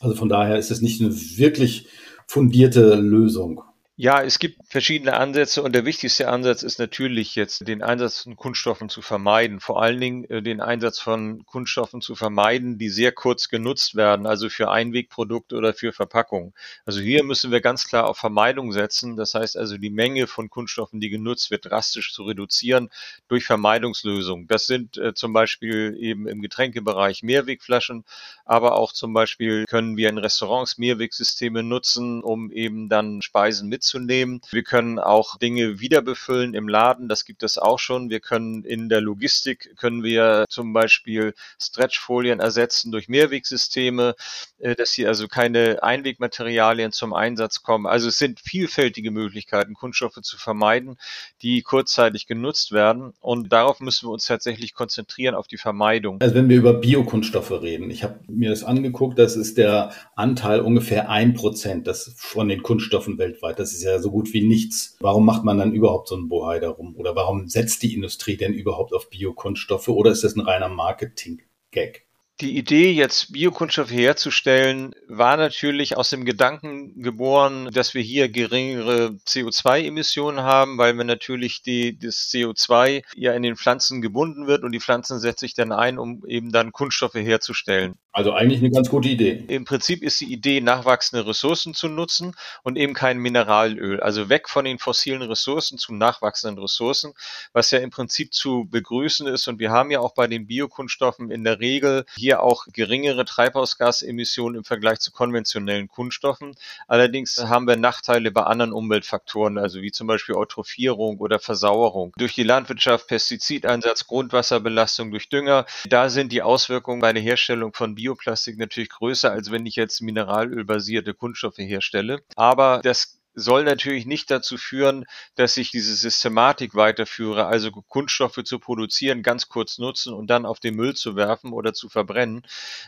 Also 0.01 0.17
von 0.17 0.29
daher 0.29 0.59
ist 0.59 0.73
es 0.73 0.83
nicht 0.83 1.01
eine 1.01 1.15
wirklich 1.15 1.87
fundierte 2.27 2.95
Lösung. 2.97 3.63
Ja, 3.97 4.21
es 4.25 4.41
gibt 4.41 4.59
verschiedene 4.67 5.15
Ansätze 5.15 5.63
und 5.63 5.73
der 5.73 5.85
wichtigste 5.85 6.29
Ansatz 6.29 6.65
ist 6.65 6.81
natürlich 6.81 7.37
jetzt 7.37 7.69
den 7.69 7.81
Einsatz 7.81 8.23
von 8.23 8.35
Kunststoffen 8.35 8.89
zu 8.89 9.03
vermeiden. 9.03 9.61
Vor 9.61 9.81
allen 9.81 10.01
Dingen 10.01 10.25
äh, 10.25 10.43
den 10.43 10.61
Einsatz 10.61 10.99
von 10.99 11.47
Kunststoffen 11.47 12.01
zu 12.01 12.17
vermeiden, 12.17 12.77
die 12.77 12.89
sehr 12.89 13.13
kurz 13.13 13.49
genutzt 13.49 13.95
werden, 13.95 14.27
also 14.27 14.49
für 14.49 14.69
Einwegprodukte 14.69 15.55
oder 15.55 15.75
für 15.75 15.93
Verpackungen. 15.93 16.55
Also 16.85 16.99
hier 16.99 17.23
müssen 17.23 17.53
wir 17.53 17.61
ganz 17.61 17.87
klar 17.87 18.09
auf 18.09 18.19
Vermeidung 18.19 18.73
setzen. 18.73 19.15
Das 19.15 19.35
heißt 19.35 19.57
also 19.57 19.79
die 19.79 19.91
Menge 19.91 20.27
von 20.27 20.51
Kunststoffen, 20.51 20.99
die 20.99 21.09
genutzt 21.09 21.53
wird, 21.53 21.67
drastisch 21.67 22.13
zu 22.13 22.25
reduzieren 22.25 22.91
durch 23.29 23.45
Vermeidungslösungen. 23.45 24.49
Das 24.49 24.67
sind 24.67 24.97
äh, 24.97 25.15
zum 25.15 25.33
Beispiel 25.33 25.97
eben 26.01 26.27
im 26.27 26.43
Getränkebereich 26.43 27.23
Mehrwegflaschen, 27.23 28.05
aber 28.45 28.75
auch 28.75 28.93
zum 28.93 29.13
Beispiel 29.13 29.67
können 29.67 29.97
wir 29.97 30.09
in 30.09 30.19
Restaurants 30.19 30.79
Mehrwegsysteme 30.79 31.63
nutzen, 31.63 32.25
um 32.25 32.51
eben 32.51 32.89
dann 32.89 33.23
Speisen 33.23 33.69
mit 33.69 33.84
mitzunehmen. 33.85 34.41
Wir 34.51 34.63
können 34.63 34.99
auch 34.99 35.37
Dinge 35.39 35.81
wieder 35.81 36.01
befüllen 36.01 36.55
im 36.55 36.69
Laden, 36.69 37.09
das 37.09 37.25
gibt 37.25 37.43
es 37.43 37.59
auch 37.59 37.79
schon. 37.79 38.09
Wir 38.09 38.21
können 38.21 38.65
in 38.65 38.89
der 38.89 39.01
Logistik, 39.01 39.77
können 39.77 40.03
wir 40.03 40.47
zum 40.49 40.73
Beispiel 40.73 41.35
Stretchfolien 41.61 42.41
ersetzen 42.41 42.91
durch 42.91 43.09
Mehrwegsysteme, 43.09 44.15
äh, 44.59 44.75
dass 44.75 44.93
hier 44.93 45.09
also 45.09 45.29
keine 45.29 45.83
Einwegmaterialien 45.83 46.93
zum 46.93 47.13
Einsatz 47.13 47.63
kommen. 47.63 47.87
Also 47.87 48.09
es 48.09 48.19
sind 48.19 48.41
vielfältige 48.41 49.11
Möglichkeiten, 49.11 49.75
Kunststoffe 49.75 50.21
zu 50.23 50.39
vermeiden, 50.39 50.97
die 51.43 51.63
kurzzeitig 51.63 52.27
genutzt 52.27 52.73
werden. 52.73 53.13
Und 53.21 53.53
darauf 53.53 53.81
müssen 53.81 54.09
wir 54.09 54.13
uns 54.13 54.27
tatsächlich 54.27 54.75
konzentrieren, 54.75 55.35
auf 55.35 55.47
die 55.47 55.59
Vermeidung. 55.59 56.21
Also 56.21 56.35
wenn 56.35 56.49
wir 56.49 56.57
über 56.57 56.75
Biokunststoffe 56.75 57.51
reden, 57.51 57.91
ich 57.91 58.03
habe 58.03 58.21
mir 58.29 58.51
das 58.51 58.65
angeguckt, 58.65 59.19
das 59.19 59.37
ist 59.37 59.59
der 59.59 59.93
Anteil 60.17 60.61
ungefähr 60.61 61.11
ein 61.11 61.35
Prozent 61.35 61.85
von 62.17 62.49
den 62.49 62.63
Kunststoffen 62.63 63.19
weltweit. 63.19 63.59
Das 63.59 63.74
ist 63.75 63.83
ja 63.83 63.99
so 63.99 64.11
gut 64.11 64.33
wie 64.33 64.43
nichts. 64.43 64.97
Warum 65.01 65.25
macht 65.25 65.45
man 65.45 65.59
dann 65.59 65.73
überhaupt 65.73 66.09
so 66.09 66.17
einen 66.17 66.29
Bohai 66.29 66.61
darum? 66.61 66.97
Oder 66.97 67.15
warum 67.17 67.49
setzt 67.49 67.83
die 67.83 67.95
Industrie 67.95 68.37
denn 68.37 68.53
überhaupt 68.53 68.93
auf 68.93 69.11
Biokunststoffe? 69.11 69.89
Oder 69.89 70.11
ist 70.11 70.25
das 70.25 70.37
ein 70.37 70.41
reiner 70.41 70.69
Marketing-Gag? 70.69 72.05
Die 72.41 72.57
Idee, 72.59 72.91
jetzt 72.91 73.33
Biokunststoffe 73.33 73.93
herzustellen, 73.93 74.93
war 75.07 75.37
natürlich 75.37 75.97
aus 75.97 76.11
dem 76.11 76.25
Gedanken 76.25 77.01
geboren, 77.01 77.71
dass 77.73 77.95
wir 77.95 78.03
hier 78.03 78.29
geringere 78.29 79.17
CO2-Emissionen 79.25 80.41
haben, 80.41 80.77
weil 80.77 80.97
wir 80.97 81.05
natürlich 81.05 81.63
die, 81.63 81.97
das 81.97 82.29
CO2 82.33 83.05
ja 83.15 83.35
in 83.35 83.45
den 83.45 83.55
Pflanzen 83.55 84.03
gebunden 84.03 84.49
wird 84.49 84.65
und 84.65 84.73
die 84.73 84.81
Pflanzen 84.81 85.21
setzt 85.21 85.41
sich 85.41 85.55
dann 85.55 85.71
ein, 85.71 85.97
um 85.97 86.27
eben 86.27 86.51
dann 86.51 86.73
Kunststoffe 86.73 87.15
herzustellen. 87.15 87.95
Also 88.15 88.33
eigentlich 88.33 88.61
eine 88.61 88.71
ganz 88.71 88.89
gute 88.89 89.09
Idee. 89.09 89.43
Im 89.49 89.65
Prinzip 89.65 90.05
ist 90.05 90.21
die 90.21 90.33
Idee, 90.33 90.61
nachwachsende 90.61 91.27
Ressourcen 91.27 91.75
zu 91.75 91.89
nutzen 91.89 92.37
und 92.63 92.79
eben 92.79 92.95
kein 92.95 93.19
Mineralöl. 93.19 93.99
Also 93.99 94.29
weg 94.29 94.49
von 94.49 94.65
den 94.65 94.79
fossilen 94.79 95.23
Ressourcen 95.23 95.79
zu 95.79 95.93
nachwachsenden 95.93 96.63
Ressourcen, 96.63 97.15
was 97.53 97.73
ja 97.73 97.81
im 97.81 97.91
Prinzip 97.91 98.33
zu 98.33 98.69
begrüßen 98.71 99.27
ist. 99.27 99.49
Und 99.49 99.59
wir 99.59 99.73
haben 99.73 99.91
ja 99.91 99.99
auch 99.99 100.15
bei 100.15 100.29
den 100.29 100.47
Biokunststoffen 100.47 101.33
in 101.33 101.43
der 101.43 101.59
Regel 101.59 102.05
hier 102.15 102.41
auch 102.45 102.67
geringere 102.73 103.25
Treibhausgasemissionen 103.25 104.59
im 104.59 104.65
Vergleich 104.65 105.01
zu 105.01 105.11
konventionellen 105.11 105.89
Kunststoffen. 105.89 106.55
Allerdings 106.87 107.37
haben 107.39 107.67
wir 107.67 107.77
Nachteile 107.77 108.31
bei 108.31 108.45
anderen 108.45 108.73
Umweltfaktoren, 108.73 109.59
also 109.59 109.83
wie 109.83 109.91
zum 109.91 110.07
Beispiel 110.07 110.37
Eutrophierung 110.37 111.19
oder 111.19 111.41
Versauerung. 111.41 112.13
Durch 112.17 112.35
die 112.35 112.45
Landwirtschaft, 112.45 113.09
Pestizideinsatz, 113.09 114.07
Grundwasserbelastung 114.07 115.11
durch 115.11 115.29
Dünger. 115.29 115.67
Da 115.89 116.11
sind 116.11 116.31
die 116.31 116.43
Auswirkungen 116.43 117.01
bei 117.01 117.13
der 117.13 117.21
Herstellung 117.21 117.73
von 117.73 117.97
Bioplastik 118.05 118.59
natürlich 118.59 118.91
größer, 118.91 119.33
als 119.33 119.51
wenn 119.51 119.65
ich 119.65 119.77
jetzt 119.77 120.03
mineralölbasierte 120.03 121.15
Kunststoffe 121.15 121.59
herstelle. 121.59 122.21
Aber 122.37 122.81
das 122.85 123.19
soll 123.35 123.65
natürlich 123.65 124.07
nicht 124.07 124.31
dazu 124.31 124.57
führen, 124.57 125.07
dass 125.35 125.57
ich 125.57 125.71
diese 125.71 125.95
Systematik 125.95 126.75
weiterführe, 126.75 127.47
also 127.47 127.71
Kunststoffe 127.71 128.41
zu 128.45 128.59
produzieren, 128.59 129.23
ganz 129.23 129.49
kurz 129.49 129.79
nutzen 129.79 130.13
und 130.13 130.29
dann 130.29 130.47
auf 130.47 130.61
den 130.61 130.77
Müll 130.77 130.95
zu 130.95 131.17
werfen 131.17 131.53
oder 131.53 131.73
zu 131.73 131.89
verbrennen. 131.89 132.43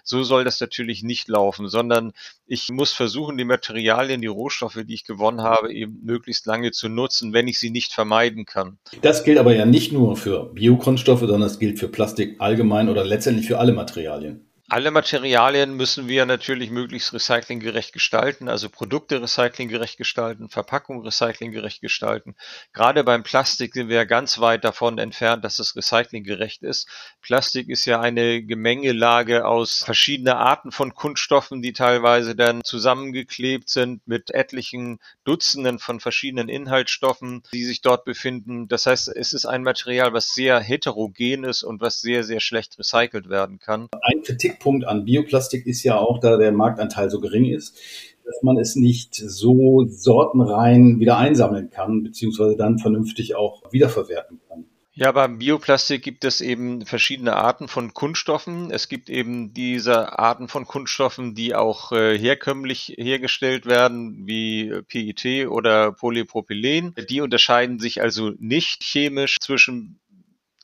So 0.04 0.22
soll 0.22 0.44
das 0.44 0.60
natürlich 0.60 1.02
nicht 1.02 1.28
laufen, 1.28 1.68
sondern 1.68 2.12
ich 2.46 2.68
muss 2.68 2.92
versuchen, 2.92 3.36
die 3.38 3.44
Materialien, 3.44 4.20
die 4.20 4.26
Rohstoffe, 4.28 4.78
die 4.84 4.94
ich 4.94 5.04
gewonnen 5.04 5.42
habe, 5.42 5.72
eben 5.72 6.00
möglichst 6.04 6.46
lange 6.46 6.70
zu 6.70 6.88
nutzen, 6.88 7.32
wenn 7.32 7.48
ich 7.48 7.58
sie 7.58 7.70
nicht 7.70 7.92
vermeiden 7.92 8.44
kann. 8.44 8.78
Das 9.02 9.24
gilt 9.24 9.38
aber 9.38 9.54
ja 9.54 9.66
nicht 9.66 9.92
nur 9.92 10.16
für 10.16 10.52
Biokunststoffe, 10.52 11.20
sondern 11.20 11.40
das 11.40 11.58
gilt 11.58 11.78
für 11.78 11.88
Plastik 11.88 12.36
allgemein 12.38 12.88
oder 12.88 13.04
letztendlich 13.04 13.46
für 13.46 13.58
alle 13.58 13.72
Materialien. 13.72 14.46
Alle 14.68 14.90
Materialien 14.90 15.76
müssen 15.76 16.08
wir 16.08 16.26
natürlich 16.26 16.70
möglichst 16.70 17.12
recyclinggerecht 17.12 17.92
gestalten, 17.92 18.48
also 18.48 18.68
Produkte 18.68 19.22
recyclinggerecht 19.22 19.96
gestalten, 19.96 20.48
Verpackung 20.48 21.02
recyclinggerecht 21.04 21.80
gestalten. 21.80 22.34
Gerade 22.72 23.04
beim 23.04 23.22
Plastik 23.22 23.74
sind 23.74 23.88
wir 23.88 24.04
ganz 24.06 24.40
weit 24.40 24.64
davon 24.64 24.98
entfernt, 24.98 25.44
dass 25.44 25.60
es 25.60 25.76
recyclinggerecht 25.76 26.64
ist. 26.64 26.88
Plastik 27.22 27.68
ist 27.68 27.84
ja 27.84 28.00
eine 28.00 28.42
Gemengelage 28.42 29.46
aus 29.46 29.84
verschiedenen 29.84 30.34
Arten 30.34 30.72
von 30.72 30.94
Kunststoffen, 30.94 31.62
die 31.62 31.72
teilweise 31.72 32.34
dann 32.34 32.64
zusammengeklebt 32.64 33.68
sind 33.68 34.04
mit 34.08 34.32
etlichen 34.32 34.98
Dutzenden 35.22 35.78
von 35.78 36.00
verschiedenen 36.00 36.48
Inhaltsstoffen, 36.48 37.44
die 37.52 37.64
sich 37.64 37.82
dort 37.82 38.04
befinden. 38.04 38.66
Das 38.66 38.86
heißt, 38.86 39.14
es 39.14 39.32
ist 39.32 39.46
ein 39.46 39.62
Material, 39.62 40.12
was 40.12 40.34
sehr 40.34 40.58
heterogen 40.58 41.44
ist 41.44 41.62
und 41.62 41.80
was 41.80 42.00
sehr, 42.00 42.24
sehr 42.24 42.40
schlecht 42.40 42.76
recycelt 42.80 43.28
werden 43.28 43.60
kann. 43.60 43.88
Ein 44.02 44.22
Kritik 44.24 44.55
Kritikpunkt 44.56 44.86
an 44.86 45.04
Bioplastik 45.04 45.66
ist 45.66 45.82
ja 45.82 45.98
auch, 45.98 46.18
da 46.18 46.36
der 46.36 46.52
Marktanteil 46.52 47.10
so 47.10 47.20
gering 47.20 47.46
ist, 47.46 47.76
dass 48.24 48.42
man 48.42 48.58
es 48.58 48.74
nicht 48.74 49.14
so 49.14 49.86
sortenrein 49.88 50.98
wieder 50.98 51.16
einsammeln 51.16 51.70
kann, 51.70 52.02
beziehungsweise 52.02 52.56
dann 52.56 52.78
vernünftig 52.78 53.36
auch 53.36 53.62
wiederverwerten 53.72 54.40
kann. 54.48 54.64
Ja, 54.98 55.12
beim 55.12 55.38
Bioplastik 55.38 56.02
gibt 56.02 56.24
es 56.24 56.40
eben 56.40 56.86
verschiedene 56.86 57.36
Arten 57.36 57.68
von 57.68 57.92
Kunststoffen. 57.92 58.70
Es 58.70 58.88
gibt 58.88 59.10
eben 59.10 59.52
diese 59.52 60.18
Arten 60.18 60.48
von 60.48 60.66
Kunststoffen, 60.66 61.34
die 61.34 61.54
auch 61.54 61.92
äh, 61.92 62.18
herkömmlich 62.18 62.94
hergestellt 62.96 63.66
werden, 63.66 64.26
wie 64.26 64.72
PET 64.88 65.48
oder 65.48 65.92
Polypropylen. 65.92 66.94
Die 67.10 67.20
unterscheiden 67.20 67.78
sich 67.78 68.00
also 68.00 68.32
nicht 68.38 68.82
chemisch 68.82 69.36
zwischen 69.38 70.00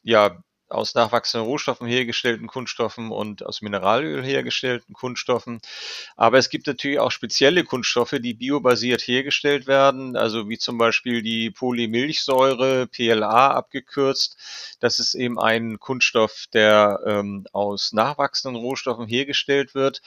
ja, 0.02 0.42
aus 0.72 0.94
nachwachsenden 0.94 1.46
Rohstoffen 1.46 1.86
hergestellten 1.86 2.46
Kunststoffen 2.46 3.10
und 3.10 3.44
aus 3.44 3.62
Mineralöl 3.62 4.24
hergestellten 4.24 4.94
Kunststoffen. 4.94 5.60
Aber 6.16 6.38
es 6.38 6.50
gibt 6.50 6.66
natürlich 6.66 6.98
auch 6.98 7.10
spezielle 7.10 7.64
Kunststoffe, 7.64 8.16
die 8.20 8.34
biobasiert 8.34 9.02
hergestellt 9.02 9.66
werden, 9.66 10.16
also 10.16 10.48
wie 10.48 10.58
zum 10.58 10.78
Beispiel 10.78 11.22
die 11.22 11.50
Polymilchsäure, 11.50 12.86
PLA 12.86 13.52
abgekürzt. 13.52 14.36
Das 14.80 14.98
ist 14.98 15.14
eben 15.14 15.38
ein 15.38 15.78
Kunststoff, 15.78 16.46
der 16.52 17.00
ähm, 17.06 17.46
aus 17.52 17.92
nachwachsenden 17.92 18.60
Rohstoffen 18.60 19.06
hergestellt 19.06 19.74
wird 19.74 20.02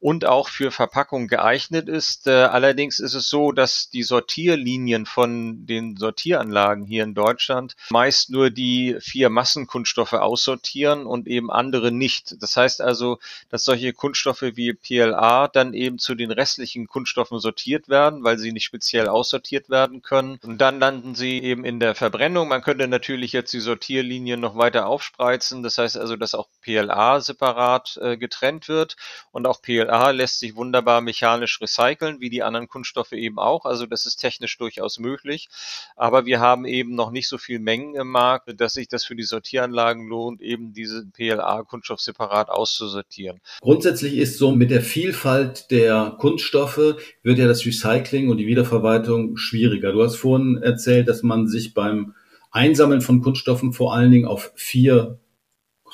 und 0.00 0.24
auch 0.24 0.48
für 0.48 0.70
Verpackung 0.70 1.28
geeignet 1.28 1.88
ist. 1.88 2.26
Äh, 2.26 2.30
allerdings 2.30 2.98
ist 2.98 3.14
es 3.14 3.28
so, 3.28 3.52
dass 3.52 3.90
die 3.90 4.02
Sortierlinien 4.02 5.04
von 5.04 5.66
den 5.66 5.96
Sortieranlagen 5.96 6.86
hier 6.86 7.04
in 7.04 7.14
Deutschland 7.14 7.76
meist 7.90 8.30
nur 8.30 8.50
die 8.50 8.96
vier 9.00 9.28
Massenkunststoffe 9.28 10.14
aussortieren 10.14 11.04
und 11.04 11.28
eben 11.28 11.50
andere 11.50 11.92
nicht. 11.92 12.42
Das 12.42 12.56
heißt 12.56 12.80
also, 12.80 13.18
dass 13.50 13.64
solche 13.64 13.92
Kunststoffe 13.92 14.42
wie 14.42 14.72
PLA 14.72 15.48
dann 15.48 15.74
eben 15.74 15.98
zu 15.98 16.14
den 16.14 16.30
restlichen 16.30 16.86
Kunststoffen 16.86 17.38
sortiert 17.38 17.88
werden, 17.90 18.24
weil 18.24 18.38
sie 18.38 18.52
nicht 18.52 18.64
speziell 18.64 19.06
aussortiert 19.06 19.68
werden 19.68 20.00
können. 20.00 20.38
Und 20.42 20.58
dann 20.58 20.80
landen 20.80 21.14
sie 21.14 21.42
eben 21.42 21.64
in 21.64 21.78
der 21.78 21.94
Verbrennung. 21.94 22.48
Man 22.48 22.62
könnte 22.62 22.88
natürlich 22.88 23.32
jetzt 23.32 23.52
die 23.52 23.60
Sortierlinien 23.60 24.40
noch 24.40 24.56
weiter 24.56 24.86
aufspreizen. 24.86 25.62
Das 25.62 25.76
heißt 25.76 25.98
also, 25.98 26.16
dass 26.16 26.34
auch 26.34 26.48
PLA 26.62 27.20
separat 27.20 27.98
äh, 28.00 28.16
getrennt 28.16 28.68
wird 28.68 28.96
und 29.30 29.46
auch 29.46 29.60
PLA 29.60 29.89
PLA 29.90 30.12
lässt 30.12 30.38
sich 30.38 30.54
wunderbar 30.54 31.00
mechanisch 31.00 31.60
recyceln, 31.60 32.20
wie 32.20 32.30
die 32.30 32.44
anderen 32.44 32.68
Kunststoffe 32.68 33.12
eben 33.12 33.38
auch. 33.38 33.64
Also 33.64 33.86
das 33.86 34.06
ist 34.06 34.16
technisch 34.16 34.56
durchaus 34.56 35.00
möglich. 35.00 35.48
Aber 35.96 36.26
wir 36.26 36.38
haben 36.38 36.64
eben 36.64 36.94
noch 36.94 37.10
nicht 37.10 37.28
so 37.28 37.38
viel 37.38 37.58
Mengen 37.58 37.96
im 37.96 38.08
Markt, 38.08 38.60
dass 38.60 38.74
sich 38.74 38.86
das 38.86 39.04
für 39.04 39.16
die 39.16 39.24
Sortieranlagen 39.24 40.06
lohnt, 40.06 40.40
eben 40.42 40.72
diese 40.72 41.06
PLA-Kunststoff 41.06 42.00
separat 42.00 42.50
auszusortieren. 42.50 43.40
Grundsätzlich 43.60 44.16
ist 44.16 44.38
so 44.38 44.52
mit 44.52 44.70
der 44.70 44.82
Vielfalt 44.82 45.70
der 45.72 46.16
Kunststoffe 46.18 46.96
wird 47.22 47.38
ja 47.38 47.48
das 47.48 47.66
Recycling 47.66 48.28
und 48.28 48.38
die 48.38 48.46
Wiederverwaltung 48.46 49.36
schwieriger. 49.36 49.92
Du 49.92 50.02
hast 50.02 50.16
vorhin 50.16 50.62
erzählt, 50.62 51.08
dass 51.08 51.22
man 51.22 51.48
sich 51.48 51.74
beim 51.74 52.14
Einsammeln 52.52 53.00
von 53.00 53.22
Kunststoffen 53.22 53.72
vor 53.72 53.94
allen 53.94 54.12
Dingen 54.12 54.26
auf 54.26 54.52
vier 54.54 55.18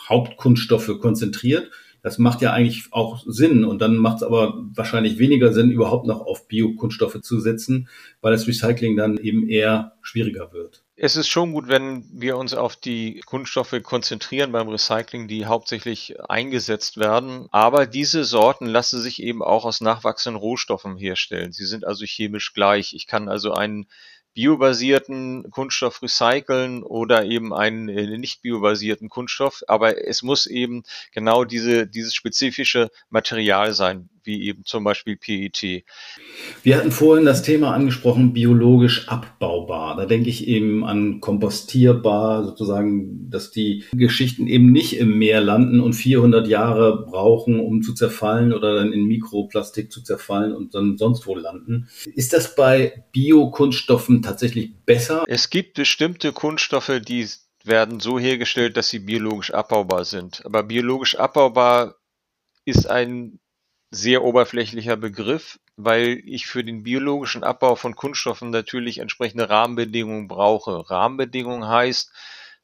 Hauptkunststoffe 0.08 1.00
konzentriert. 1.00 1.70
Das 2.06 2.18
macht 2.18 2.40
ja 2.40 2.52
eigentlich 2.52 2.84
auch 2.92 3.24
Sinn 3.26 3.64
und 3.64 3.80
dann 3.80 3.96
macht 3.96 4.18
es 4.18 4.22
aber 4.22 4.54
wahrscheinlich 4.76 5.18
weniger 5.18 5.52
Sinn, 5.52 5.72
überhaupt 5.72 6.06
noch 6.06 6.20
auf 6.20 6.46
Biokunststoffe 6.46 7.20
zu 7.20 7.40
setzen, 7.40 7.88
weil 8.20 8.30
das 8.30 8.46
Recycling 8.46 8.96
dann 8.96 9.18
eben 9.18 9.48
eher 9.48 9.96
schwieriger 10.02 10.52
wird. 10.52 10.84
Es 10.94 11.16
ist 11.16 11.26
schon 11.26 11.52
gut, 11.52 11.66
wenn 11.66 12.04
wir 12.12 12.36
uns 12.36 12.54
auf 12.54 12.76
die 12.76 13.22
Kunststoffe 13.26 13.74
konzentrieren 13.82 14.52
beim 14.52 14.68
Recycling, 14.68 15.26
die 15.26 15.46
hauptsächlich 15.46 16.14
eingesetzt 16.30 16.96
werden. 16.96 17.48
Aber 17.50 17.86
diese 17.86 18.22
Sorten 18.22 18.66
lassen 18.66 19.00
sich 19.00 19.20
eben 19.20 19.42
auch 19.42 19.64
aus 19.64 19.80
nachwachsenden 19.80 20.40
Rohstoffen 20.40 20.96
herstellen. 20.96 21.50
Sie 21.50 21.66
sind 21.66 21.84
also 21.84 22.04
chemisch 22.04 22.54
gleich. 22.54 22.94
Ich 22.94 23.08
kann 23.08 23.28
also 23.28 23.52
einen 23.52 23.88
biobasierten 24.36 25.50
Kunststoff 25.50 26.02
recyceln 26.02 26.82
oder 26.82 27.24
eben 27.24 27.54
einen 27.54 27.88
äh, 27.88 28.18
nicht 28.18 28.42
biobasierten 28.42 29.08
Kunststoff. 29.08 29.64
Aber 29.66 30.06
es 30.06 30.22
muss 30.22 30.46
eben 30.46 30.84
genau 31.10 31.44
diese, 31.44 31.86
dieses 31.86 32.14
spezifische 32.14 32.90
Material 33.08 33.72
sein, 33.72 34.10
wie 34.26 34.42
eben 34.42 34.64
zum 34.64 34.84
Beispiel 34.84 35.16
PET. 35.16 35.84
Wir 36.62 36.76
hatten 36.76 36.90
vorhin 36.90 37.24
das 37.24 37.42
Thema 37.42 37.72
angesprochen, 37.72 38.32
biologisch 38.32 39.08
abbaubar. 39.08 39.96
Da 39.96 40.06
denke 40.06 40.28
ich 40.28 40.46
eben 40.46 40.84
an 40.84 41.20
kompostierbar, 41.20 42.44
sozusagen, 42.44 43.30
dass 43.30 43.50
die 43.50 43.84
Geschichten 43.92 44.46
eben 44.46 44.72
nicht 44.72 44.98
im 44.98 45.18
Meer 45.18 45.40
landen 45.40 45.80
und 45.80 45.94
400 45.94 46.46
Jahre 46.48 47.06
brauchen, 47.06 47.60
um 47.60 47.82
zu 47.82 47.94
zerfallen 47.94 48.52
oder 48.52 48.74
dann 48.74 48.92
in 48.92 49.04
Mikroplastik 49.06 49.92
zu 49.92 50.02
zerfallen 50.02 50.54
und 50.54 50.74
dann 50.74 50.98
sonst 50.98 51.26
wo 51.26 51.34
landen. 51.34 51.88
Ist 52.14 52.32
das 52.32 52.54
bei 52.54 53.04
Biokunststoffen 53.12 54.22
tatsächlich 54.22 54.74
besser? 54.84 55.24
Es 55.28 55.50
gibt 55.50 55.74
bestimmte 55.74 56.32
Kunststoffe, 56.32 57.00
die 57.06 57.26
werden 57.66 58.00
so 58.00 58.18
hergestellt, 58.18 58.76
dass 58.76 58.88
sie 58.88 59.00
biologisch 59.00 59.52
abbaubar 59.52 60.04
sind. 60.04 60.44
Aber 60.44 60.62
biologisch 60.62 61.16
abbaubar 61.16 61.96
ist 62.64 62.88
ein 62.88 63.38
sehr 63.90 64.24
oberflächlicher 64.24 64.96
Begriff, 64.96 65.58
weil 65.76 66.20
ich 66.24 66.46
für 66.46 66.64
den 66.64 66.82
biologischen 66.82 67.44
Abbau 67.44 67.76
von 67.76 67.94
Kunststoffen 67.94 68.50
natürlich 68.50 68.98
entsprechende 68.98 69.48
Rahmenbedingungen 69.48 70.28
brauche. 70.28 70.88
Rahmenbedingungen 70.90 71.68
heißt 71.68 72.12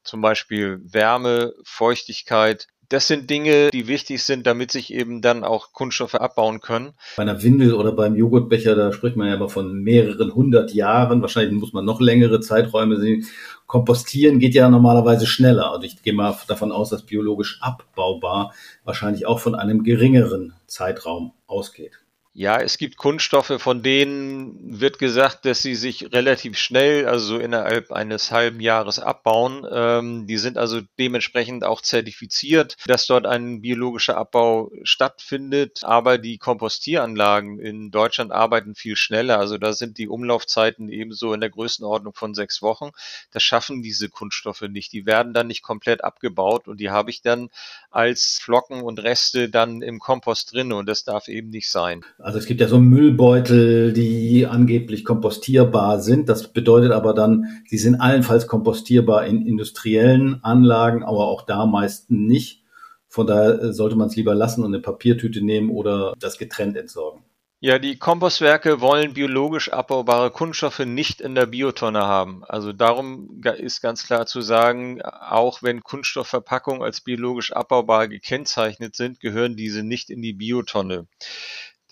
zum 0.03 0.21
Beispiel 0.21 0.81
Wärme, 0.83 1.53
Feuchtigkeit, 1.63 2.67
das 2.89 3.07
sind 3.07 3.29
Dinge, 3.29 3.69
die 3.71 3.87
wichtig 3.87 4.23
sind, 4.23 4.45
damit 4.45 4.71
sich 4.71 4.93
eben 4.93 5.21
dann 5.21 5.43
auch 5.43 5.73
Kunststoffe 5.73 6.15
abbauen 6.15 6.61
können. 6.61 6.93
Bei 7.17 7.23
einer 7.23 7.41
Windel 7.41 7.73
oder 7.73 7.91
beim 7.91 8.15
Joghurtbecher, 8.15 8.75
da 8.75 8.93
spricht 8.93 9.15
man 9.15 9.27
ja 9.27 9.33
aber 9.33 9.49
von 9.49 9.81
mehreren 9.81 10.33
hundert 10.35 10.73
Jahren. 10.73 11.21
Wahrscheinlich 11.21 11.59
muss 11.59 11.73
man 11.73 11.85
noch 11.85 12.01
längere 12.01 12.39
Zeiträume 12.39 12.99
sehen. 12.99 13.25
Kompostieren 13.65 14.39
geht 14.39 14.53
ja 14.53 14.69
normalerweise 14.69 15.25
schneller. 15.25 15.73
Und 15.73 15.83
ich 15.83 16.03
gehe 16.03 16.13
mal 16.13 16.37
davon 16.47 16.71
aus, 16.71 16.89
dass 16.89 17.03
biologisch 17.03 17.59
abbaubar 17.61 18.53
wahrscheinlich 18.83 19.25
auch 19.25 19.39
von 19.39 19.55
einem 19.55 19.83
geringeren 19.83 20.53
Zeitraum 20.67 21.33
ausgeht. 21.47 22.02
Ja, 22.35 22.59
es 22.59 22.79
gibt 22.79 22.97
Kunststoffe, 22.97 23.53
von 23.61 23.83
denen 23.83 24.79
wird 24.79 24.97
gesagt, 24.97 25.45
dass 25.45 25.61
sie 25.61 25.75
sich 25.75 26.11
relativ 26.13 26.57
schnell, 26.57 27.05
also 27.05 27.35
so 27.35 27.37
innerhalb 27.37 27.91
eines 27.91 28.31
halben 28.31 28.59
Jahres 28.59 28.97
abbauen. 28.97 29.67
Ähm, 29.71 30.25
die 30.25 30.39
sind 30.39 30.57
also 30.57 30.81
dementsprechend 30.97 31.63
auch 31.63 31.81
zertifiziert, 31.81 32.75
dass 32.87 33.05
dort 33.05 33.27
ein 33.27 33.61
biologischer 33.61 34.17
Abbau 34.17 34.71
stattfindet. 34.81 35.81
Aber 35.83 36.17
die 36.17 36.39
Kompostieranlagen 36.39 37.59
in 37.59 37.91
Deutschland 37.91 38.31
arbeiten 38.31 38.73
viel 38.73 38.95
schneller. 38.95 39.37
Also 39.37 39.59
da 39.59 39.71
sind 39.71 39.99
die 39.99 40.07
Umlaufzeiten 40.07 40.89
ebenso 40.89 41.33
in 41.35 41.39
der 41.39 41.51
Größenordnung 41.51 42.15
von 42.15 42.33
sechs 42.33 42.63
Wochen. 42.63 42.89
Das 43.31 43.43
schaffen 43.43 43.83
diese 43.83 44.09
Kunststoffe 44.09 44.61
nicht. 44.63 44.91
Die 44.91 45.05
werden 45.05 45.35
dann 45.35 45.45
nicht 45.45 45.61
komplett 45.61 46.03
abgebaut 46.03 46.67
und 46.67 46.79
die 46.79 46.89
habe 46.89 47.11
ich 47.11 47.21
dann 47.21 47.49
als 47.91 48.39
Flocken 48.41 48.81
und 48.81 49.03
Reste 49.03 49.49
dann 49.49 49.83
im 49.83 49.99
Kompost 49.99 50.51
drin 50.51 50.73
und 50.73 50.87
das 50.87 51.03
darf 51.03 51.27
eben 51.27 51.51
nicht 51.51 51.69
sein. 51.69 52.03
Also 52.23 52.39
es 52.39 52.45
gibt 52.45 52.61
ja 52.61 52.69
so 52.69 52.79
Müllbeutel, 52.79 53.91
die 53.91 54.47
angeblich 54.47 55.03
kompostierbar 55.03 55.99
sind. 55.99 56.29
Das 56.29 56.53
bedeutet 56.53 56.93
aber 56.93 57.13
dann, 57.13 57.63
sie 57.67 57.77
sind 57.77 57.95
allenfalls 57.95 58.47
kompostierbar 58.47 59.25
in 59.25 59.45
industriellen 59.45 60.41
Anlagen, 60.41 61.03
aber 61.03 61.27
auch 61.27 61.41
da 61.45 61.65
meist 61.65 62.11
nicht. 62.11 62.63
Von 63.09 63.27
daher 63.27 63.73
sollte 63.73 63.97
man 63.97 64.07
es 64.07 64.15
lieber 64.15 64.35
lassen 64.35 64.63
und 64.63 64.73
eine 64.73 64.81
Papiertüte 64.81 65.43
nehmen 65.43 65.69
oder 65.69 66.13
das 66.17 66.37
getrennt 66.37 66.77
entsorgen. 66.77 67.23
Ja, 67.59 67.79
die 67.79 67.97
Kompostwerke 67.97 68.81
wollen 68.81 69.13
biologisch 69.13 69.69
abbaubare 69.69 70.31
Kunststoffe 70.31 70.79
nicht 70.79 71.21
in 71.21 71.33
der 71.35 71.45
Biotonne 71.45 72.01
haben. 72.01 72.43
Also 72.45 72.73
darum 72.73 73.41
ist 73.57 73.81
ganz 73.81 74.05
klar 74.05 74.25
zu 74.25 74.41
sagen, 74.41 75.01
auch 75.01 75.63
wenn 75.63 75.81
Kunststoffverpackungen 75.81 76.83
als 76.83 76.99
biologisch 76.99 77.53
abbaubar 77.53 78.07
gekennzeichnet 78.07 78.95
sind, 78.95 79.21
gehören 79.21 79.55
diese 79.55 79.83
nicht 79.83 80.09
in 80.09 80.21
die 80.21 80.33
Biotonne. 80.33 81.07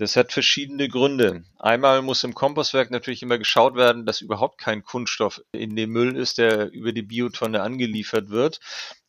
Das 0.02 0.16
hat 0.16 0.32
verschiedene 0.32 0.90
Gründe. 0.90 1.44
Einmal 1.60 2.02
muss 2.02 2.24
im 2.24 2.34
Kompostwerk 2.34 2.90
natürlich 2.90 3.22
immer 3.22 3.38
geschaut 3.38 3.76
werden, 3.76 4.08
dass 4.08 4.20
überhaupt 4.20 4.58
kein 4.58 4.82
Kunststoff 4.82 5.44
in 5.52 5.76
dem 5.76 5.92
Müll 5.92 6.16
ist, 6.16 6.40
der 6.40 6.72
über 6.72 6.92
die 6.92 7.04
Biotonne 7.04 7.62
angeliefert 7.62 8.32
wird. 8.32 8.60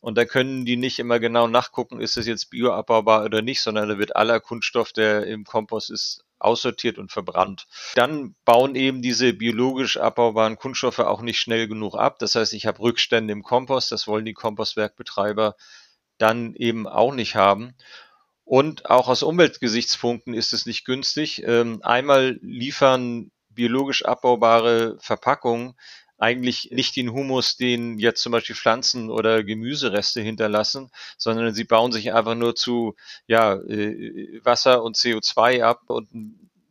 Und 0.01 0.19
da 0.19 0.25
können 0.25 0.65
die 0.65 0.77
nicht 0.77 0.99
immer 0.99 1.19
genau 1.19 1.47
nachgucken, 1.47 1.99
ist 1.99 2.15
es 2.15 2.27
jetzt 2.27 2.51
bioabbaubar 2.51 3.25
oder 3.25 3.41
nicht, 3.41 3.61
sondern 3.61 3.89
da 3.89 3.97
wird 3.97 4.15
aller 4.15 4.39
Kunststoff, 4.39 4.93
der 4.93 5.25
im 5.25 5.45
Kompost 5.45 5.89
ist, 5.89 6.25
aussortiert 6.37 6.99
und 6.99 7.11
verbrannt. 7.11 7.65
Dann 7.95 8.35
bauen 8.45 8.75
eben 8.75 9.01
diese 9.01 9.33
biologisch 9.33 9.97
abbaubaren 9.97 10.57
Kunststoffe 10.57 10.99
auch 10.99 11.23
nicht 11.23 11.39
schnell 11.39 11.67
genug 11.67 11.95
ab. 11.95 12.19
Das 12.19 12.35
heißt, 12.35 12.53
ich 12.53 12.67
habe 12.67 12.79
Rückstände 12.79 13.33
im 13.33 13.41
Kompost, 13.41 13.91
das 13.91 14.05
wollen 14.05 14.25
die 14.25 14.35
Kompostwerkbetreiber 14.35 15.55
dann 16.19 16.53
eben 16.53 16.87
auch 16.87 17.15
nicht 17.15 17.33
haben. 17.33 17.73
Und 18.45 18.89
auch 18.89 19.07
aus 19.07 19.23
Umweltgesichtspunkten 19.23 20.33
ist 20.33 20.53
es 20.53 20.65
nicht 20.65 20.85
günstig. 20.85 21.43
Ähm, 21.45 21.81
einmal 21.83 22.39
liefern 22.41 23.31
biologisch 23.49 24.03
abbaubare 24.05 24.97
Verpackungen 24.99 25.75
eigentlich 26.17 26.71
nicht 26.71 26.95
den 26.95 27.11
Humus, 27.11 27.57
den 27.57 27.99
jetzt 27.99 28.21
zum 28.21 28.31
Beispiel 28.31 28.55
Pflanzen 28.55 29.09
oder 29.09 29.43
Gemüsereste 29.43 30.21
hinterlassen, 30.21 30.89
sondern 31.17 31.53
sie 31.53 31.65
bauen 31.65 31.91
sich 31.91 32.13
einfach 32.13 32.35
nur 32.35 32.55
zu 32.55 32.95
ja, 33.27 33.55
äh, 33.55 34.39
Wasser 34.43 34.83
und 34.83 34.95
CO2 34.95 35.63
ab 35.63 35.81
und 35.89 36.09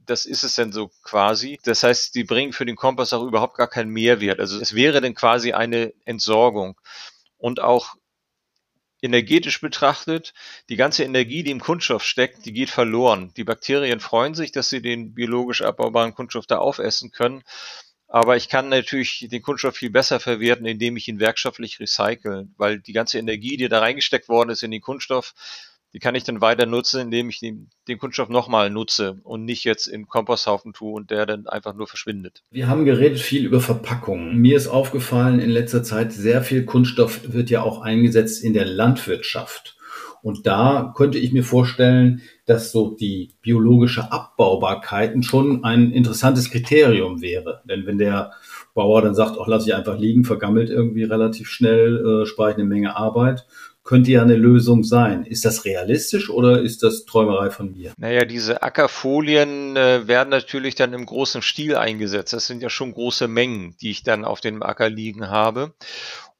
das 0.07 0.25
ist 0.25 0.43
es 0.43 0.55
denn 0.55 0.73
so 0.73 0.91
quasi. 1.03 1.59
Das 1.65 1.83
heißt, 1.83 2.15
die 2.15 2.25
bringen 2.25 2.53
für 2.53 2.65
den 2.65 2.77
Kompost 2.77 3.15
auch 3.15 3.25
überhaupt 3.25 3.57
gar 3.57 3.69
keinen 3.69 3.91
Mehrwert. 3.91 4.41
Also 4.41 4.59
es 4.59 4.75
wäre 4.75 5.01
dann 5.01 5.15
quasi 5.15 5.53
eine 5.53 5.93
Entsorgung. 6.05 6.81
Und 7.39 7.61
auch 7.61 7.95
energetisch 9.03 9.61
betrachtet, 9.61 10.33
die 10.69 10.77
ganze 10.77 11.05
Energie, 11.05 11.43
die 11.43 11.51
im 11.51 11.61
Kunststoff 11.61 12.05
steckt, 12.05 12.47
die 12.47 12.53
geht 12.53 12.71
verloren. 12.71 13.33
Die 13.37 13.45
Bakterien 13.45 14.01
freuen 14.01 14.35
sich, 14.35 14.53
dass 14.53 14.71
sie 14.71 14.81
den 14.81 15.13
biologisch 15.13 15.61
abbaubaren 15.61 16.15
Kunststoff 16.15 16.47
da 16.47 16.59
aufessen 16.59 17.11
können. 17.11 17.43
Aber 18.07 18.37
ich 18.37 18.49
kann 18.49 18.69
natürlich 18.69 19.27
den 19.31 19.43
Kunststoff 19.43 19.77
viel 19.77 19.91
besser 19.91 20.21
verwerten, 20.21 20.67
indem 20.67 20.97
ich 20.97 21.09
ihn 21.09 21.19
werkschaftlich 21.19 21.81
recycle, 21.81 22.49
weil 22.57 22.79
die 22.79 22.93
ganze 22.93 23.19
Energie, 23.19 23.57
die 23.57 23.69
da 23.69 23.81
reingesteckt 23.81 24.29
worden 24.29 24.51
ist 24.51 24.63
in 24.63 24.71
den 24.71 24.83
Kunststoff, 24.83 25.35
die 25.93 25.99
kann 25.99 26.15
ich 26.15 26.25
dann 26.25 26.41
weiter 26.41 26.67
nutzen, 26.67 27.01
indem 27.01 27.29
ich 27.29 27.41
den, 27.41 27.69
den 27.87 27.99
Kunststoff 27.99 28.29
nochmal 28.29 28.71
nutze 28.71 29.21
und 29.25 29.45
nicht 29.45 29.65
jetzt 29.65 29.87
in 29.87 30.07
Komposthaufen 30.07 30.73
tue 30.73 30.93
und 30.93 31.11
der 31.11 31.27
dann 31.27 31.47
einfach 31.47 31.75
nur 31.75 31.87
verschwindet. 31.87 32.43
Wir 32.51 32.69
haben 32.69 32.85
geredet 32.85 33.21
viel 33.21 33.45
über 33.45 33.61
Verpackungen. 33.61 34.39
Mir 34.39 34.57
ist 34.57 34.69
aufgefallen 34.69 35.39
in 35.39 35.51
letzter 35.51 35.83
Zeit, 35.83 36.13
sehr 36.13 36.43
viel 36.43 36.65
Kunststoff 36.65 37.33
wird 37.33 37.51
ja 37.51 37.63
auch 37.63 37.83
eingesetzt 37.83 38.43
in 38.43 38.55
der 38.55 38.65
Landwirtschaft. 38.65 39.77
Und 40.23 40.47
da 40.47 40.95
könnte 40.97 41.19
ich 41.19 41.33
mir 41.33 41.43
vorstellen, 41.43 42.23
dass 42.47 42.71
so 42.71 42.95
die 42.95 43.33
biologische 43.43 44.13
Abbaubarkeiten 44.13 45.25
schon 45.25 45.65
ein 45.65 45.91
interessantes 45.91 46.49
Kriterium 46.51 47.21
wäre. 47.21 47.61
Denn 47.69 47.87
wenn 47.87 47.99
der 47.99 48.31
Bauer 48.73 49.03
dann 49.03 49.17
sagt, 49.17 49.37
ach, 49.41 49.49
lass 49.49 49.67
ich 49.67 49.75
einfach 49.75 49.99
liegen, 49.99 50.25
vergammelt 50.25 50.71
irgendwie 50.71 51.03
relativ 51.03 51.49
schnell, 51.49 52.23
äh, 52.23 52.27
spare 52.27 52.53
ich 52.53 52.57
eine 52.57 52.65
Menge 52.65 52.97
Arbeit 52.97 53.47
könnte 53.85 54.13
ja 54.13 54.23
eine 54.23 54.37
Lösung 54.37 54.85
sein. 54.85 55.25
Ist 55.25 55.45
das 55.45 55.65
realistisch 55.65 56.31
oder 56.31 56.63
ist 56.63 56.83
das 56.83 57.05
Träumerei 57.05 57.51
von 57.51 57.73
mir? 57.73 57.93
Naja, 57.97 58.25
diese 58.25 58.63
Ackerfolien 58.63 59.77
äh, 59.77 60.07
werden 60.07 60.31
natürlich 60.31 60.75
dann 60.75 60.93
im 60.93 61.05
großen 61.05 61.43
Stil 61.43 61.77
eingesetzt. 61.77 62.33
Das 62.33 62.47
sind 62.47 62.63
ja 62.63 62.71
schon 62.71 62.93
große 62.93 63.27
Mengen, 63.29 63.77
die 63.81 63.91
ich 63.91 64.03
dann 64.03 64.25
auf 64.25 64.41
dem 64.41 64.63
Acker 64.63 64.89
liegen 64.89 65.29
habe. 65.29 65.75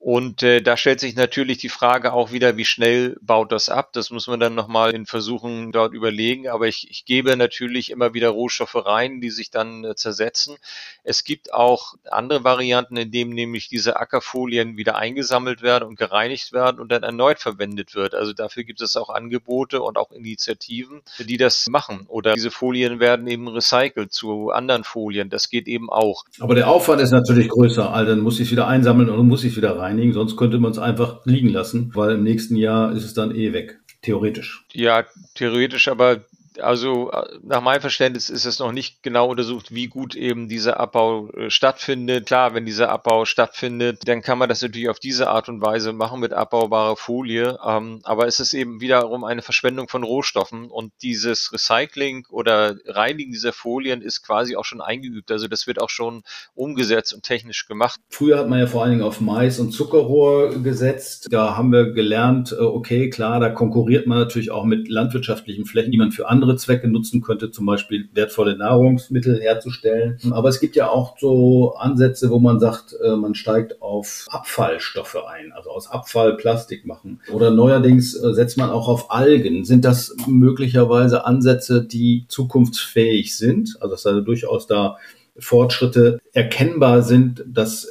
Und 0.05 0.43
äh, 0.43 0.61
da 0.61 0.77
stellt 0.77 0.99
sich 0.99 1.15
natürlich 1.15 1.59
die 1.59 1.69
Frage 1.69 2.13
auch 2.13 2.33
wieder, 2.33 2.57
wie 2.57 2.65
schnell 2.65 3.17
baut 3.23 3.53
das 3.53 3.69
ab? 3.69 3.93
Das 3.93 4.11
muss 4.11 4.27
man 4.27 4.41
dann 4.41 4.57
nochmal 4.57 4.91
in 4.91 5.07
Versuchen 5.07 5.71
dort 5.71 5.95
überlegen. 5.95 6.49
Aber 6.49 6.67
ich, 6.67 6.91
ich 6.91 7.05
gebe 7.05 7.37
natürlich 7.37 7.89
immer 7.89 8.13
wieder 8.13 8.31
Rohstoffe 8.31 8.75
rein, 8.75 9.21
die 9.21 9.31
sich 9.31 9.53
dann 9.53 9.85
äh, 9.85 9.95
zersetzen. 9.95 10.57
Es 11.05 11.23
gibt 11.23 11.55
auch 11.55 11.95
andere 12.11 12.43
Varianten, 12.43 12.97
in 12.97 13.13
denen 13.13 13.33
nämlich 13.33 13.69
diese 13.69 14.01
Ackerfolien 14.01 14.77
wieder 14.77 14.97
eingesammelt 14.97 15.63
werden 15.63 15.85
und 15.85 16.01
gereinigt 16.01 16.53
werden 16.53 16.81
und 16.81 16.91
dann 16.91 17.05
erneut 17.05 17.39
verwendet 17.39 17.95
wird. 17.95 18.17
Also 18.17 18.33
dafür 18.33 18.65
gibt 18.65 18.81
es 18.81 18.97
auch 18.97 19.09
Angebote 19.09 19.83
und 19.83 19.99
auch 19.99 20.11
Initiativen, 20.11 21.03
die 21.21 21.37
das 21.37 21.69
machen. 21.69 22.07
Oder 22.09 22.35
diese 22.35 22.51
Folien 22.51 22.99
werden 22.99 23.29
eben 23.29 23.47
recycelt 23.47 24.13
zu 24.13 24.51
anderen 24.51 24.83
Folien. 24.83 25.31
Das 25.31 25.49
geht 25.49 25.69
eben 25.69 25.91
auch. 25.91 26.25
Aber 26.41 26.57
der 26.57 26.67
Aufwand 26.67 27.01
ist 27.01 27.13
natürlich 27.13 27.49
größer. 27.49 27.95
Also 27.95 28.11
dann 28.11 28.21
muss 28.21 28.41
ich 28.41 28.51
wieder 28.51 28.67
einsammeln 28.67 29.09
und 29.09 29.29
muss 29.29 29.45
ich 29.45 29.57
wieder 29.57 29.79
rein 29.79 29.92
reinigen, 29.93 30.13
sonst 30.13 30.37
könnte 30.37 30.59
man 30.59 30.73
es 30.73 30.79
einfach 30.79 31.25
liegen 31.25 31.49
lassen, 31.49 31.91
weil 31.95 32.13
im 32.13 32.25
nächsten 32.25 32.57
Jahr 32.57 32.93
ist 32.93 33.05
es 33.05 33.15
dann 33.15 33.35
eh 33.35 33.53
weg. 33.53 33.79
Theoretisch. 34.03 34.65
Ja, 34.73 35.05
theoretisch, 35.35 35.87
aber 35.87 36.25
also 36.61 37.11
äh, 37.11 37.39
nach 37.43 37.61
meinem 37.61 37.81
Verständnis 37.81 38.29
ist 38.29 38.45
es 38.45 38.59
noch 38.59 38.73
nicht 38.73 39.03
genau 39.03 39.31
untersucht, 39.31 39.75
wie 39.75 39.89
gut 39.89 40.15
eben 40.15 40.49
dieser 40.49 40.79
Abbau 40.81 41.29
äh, 41.31 41.51
stattfindet. 41.51 42.27
Klar, 42.27 42.55
wenn 42.55 42.67
dieser 42.67 42.91
Abbau 42.91 43.25
stattfindet, 43.25 44.01
dann 44.07 44.23
kann 44.23 44.39
man 44.39 44.49
das 44.49 44.63
natürlich 44.63 44.89
auf 44.89 44.99
diese 44.99 45.29
Art 45.29 45.49
und 45.49 45.61
Weise 45.61 45.93
machen 45.93 46.21
mit 46.21 46.33
abbaubarer 46.33 46.97
Folie. 46.97 47.59
Ähm, 47.65 48.01
aber 48.05 48.27
es 48.27 48.41
ist 48.41 48.53
eben 48.53 48.81
wiederum 48.81 49.25
eine 49.25 49.43
Verschwendung 49.43 49.89
von 49.89 50.03
Rohstoffen 50.03 50.71
und 50.71 50.93
dieses 51.03 51.53
Recycling 51.53 52.27
oder 52.29 52.77
Reinigen 52.87 53.33
dieser 53.33 53.53
Folien 53.53 54.03
ist 54.03 54.23
quasi 54.23 54.57
auch 54.57 54.65
schon 54.65 54.81
eingeübt. 54.81 55.31
Also 55.31 55.49
das 55.49 55.67
wird 55.67 55.81
auch 55.81 55.91
schon 55.91 56.23
umgesetzt 56.55 57.15
und 57.15 57.23
technisch 57.23 57.67
gemacht. 57.67 58.01
Früher 58.09 58.39
hat 58.39 58.49
man 58.49 58.59
ja 58.59 58.67
vor 58.67 58.83
allen 58.83 58.93
Dingen 58.93 59.05
auf 59.05 59.21
Mais 59.21 59.59
und 59.59 59.73
Zuckerrohr 59.73 60.61
gesetzt. 60.63 61.29
Da 61.31 61.57
haben 61.57 61.73
wir 61.73 61.93
gelernt, 61.93 62.53
äh, 62.53 62.63
okay, 62.63 63.11
klar, 63.11 63.41
da 63.41 63.51
konkurriert 63.51 64.07
man 64.07 64.19
natürlich 64.19 64.51
auch 64.51 64.65
mit 64.65 64.89
landwirtschaftlichen 64.89 65.65
Flächen, 65.65 65.93
die 65.93 65.99
man 65.99 66.13
für 66.13 66.29
andere 66.29 66.42
andere 66.43 66.57
Zwecke 66.57 66.89
nutzen 66.89 67.23
könnte, 67.23 67.51
zum 67.51 67.67
Beispiel 67.67 68.09
wertvolle 68.13 68.57
Nahrungsmittel 68.57 69.41
herzustellen. 69.41 70.19
Aber 70.33 70.49
es 70.49 70.59
gibt 70.59 70.75
ja 70.75 70.89
auch 70.89 71.17
so 71.19 71.75
Ansätze, 71.75 72.31
wo 72.31 72.41
man 72.41 72.59
sagt, 72.59 72.97
äh, 73.03 73.15
man 73.15 73.35
steigt 73.35 73.81
auf 73.81 74.27
Abfallstoffe 74.29 75.17
ein, 75.27 75.53
also 75.53 75.71
aus 75.71 75.89
Abfall 75.89 76.37
Plastik 76.37 76.85
machen. 76.85 77.21
Oder 77.33 77.51
neuerdings 77.51 78.15
äh, 78.15 78.35
setzt 78.35 78.59
man 78.59 78.71
auch 78.71 78.89
auf 78.89 79.11
Algen. 79.13 79.65
Sind 79.65 79.85
das 79.85 80.17
möglicherweise 80.27 81.25
Ansätze, 81.25 81.85
die 81.85 82.25
zukunftsfähig 82.29 83.37
sind? 83.37 83.77
Also 83.81 83.93
dass 83.93 84.07
also 84.07 84.21
durchaus 84.21 84.67
da 84.67 84.97
Fortschritte 85.39 86.21
erkennbar 86.33 87.03
sind, 87.03 87.45
dass 87.47 87.89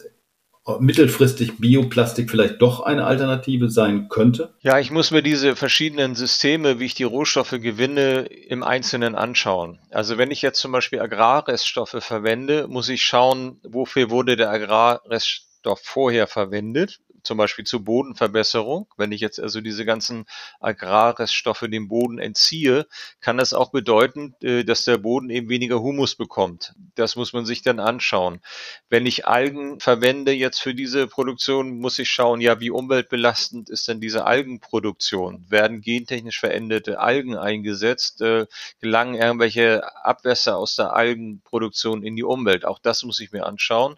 mittelfristig 0.79 1.57
Bioplastik 1.57 2.29
vielleicht 2.29 2.61
doch 2.61 2.81
eine 2.81 3.05
Alternative 3.05 3.69
sein 3.69 4.09
könnte? 4.09 4.53
Ja, 4.61 4.79
ich 4.79 4.91
muss 4.91 5.11
mir 5.11 5.21
diese 5.21 5.55
verschiedenen 5.55 6.15
Systeme, 6.15 6.79
wie 6.79 6.85
ich 6.85 6.93
die 6.93 7.03
Rohstoffe 7.03 7.51
gewinne, 7.51 8.21
im 8.21 8.63
Einzelnen 8.63 9.15
anschauen. 9.15 9.79
Also 9.91 10.17
wenn 10.17 10.31
ich 10.31 10.41
jetzt 10.41 10.59
zum 10.59 10.71
Beispiel 10.71 10.99
Agrarreststoffe 10.99 11.97
verwende, 11.99 12.67
muss 12.67 12.89
ich 12.89 13.03
schauen, 13.03 13.59
wofür 13.63 14.09
wurde 14.09 14.35
der 14.35 14.49
Agrarreststoff 14.49 15.81
vorher 15.83 16.27
verwendet 16.27 16.99
zum 17.23 17.37
Beispiel 17.37 17.65
zur 17.65 17.83
Bodenverbesserung. 17.83 18.87
Wenn 18.97 19.11
ich 19.11 19.21
jetzt 19.21 19.39
also 19.39 19.61
diese 19.61 19.85
ganzen 19.85 20.25
Agrarreststoffe 20.59 21.65
dem 21.67 21.87
Boden 21.87 22.19
entziehe, 22.19 22.87
kann 23.19 23.37
das 23.37 23.53
auch 23.53 23.71
bedeuten, 23.71 24.35
äh, 24.41 24.63
dass 24.63 24.85
der 24.85 24.97
Boden 24.97 25.29
eben 25.29 25.49
weniger 25.49 25.81
Humus 25.81 26.15
bekommt. 26.15 26.73
Das 26.95 27.15
muss 27.15 27.33
man 27.33 27.45
sich 27.45 27.61
dann 27.61 27.79
anschauen. 27.79 28.41
Wenn 28.89 29.05
ich 29.05 29.27
Algen 29.27 29.79
verwende 29.79 30.31
jetzt 30.31 30.61
für 30.61 30.73
diese 30.73 31.07
Produktion, 31.07 31.79
muss 31.79 31.99
ich 31.99 32.09
schauen, 32.09 32.41
ja, 32.41 32.59
wie 32.59 32.71
umweltbelastend 32.71 33.69
ist 33.69 33.87
denn 33.87 34.01
diese 34.01 34.25
Algenproduktion? 34.25 35.45
Werden 35.49 35.81
gentechnisch 35.81 36.39
veränderte 36.39 36.99
Algen 36.99 37.37
eingesetzt? 37.37 38.21
Äh, 38.21 38.47
gelangen 38.79 39.15
irgendwelche 39.15 39.83
Abwässer 40.05 40.57
aus 40.57 40.75
der 40.75 40.93
Algenproduktion 40.93 42.03
in 42.03 42.15
die 42.15 42.23
Umwelt? 42.23 42.65
Auch 42.65 42.79
das 42.79 43.03
muss 43.03 43.19
ich 43.19 43.31
mir 43.31 43.45
anschauen. 43.45 43.97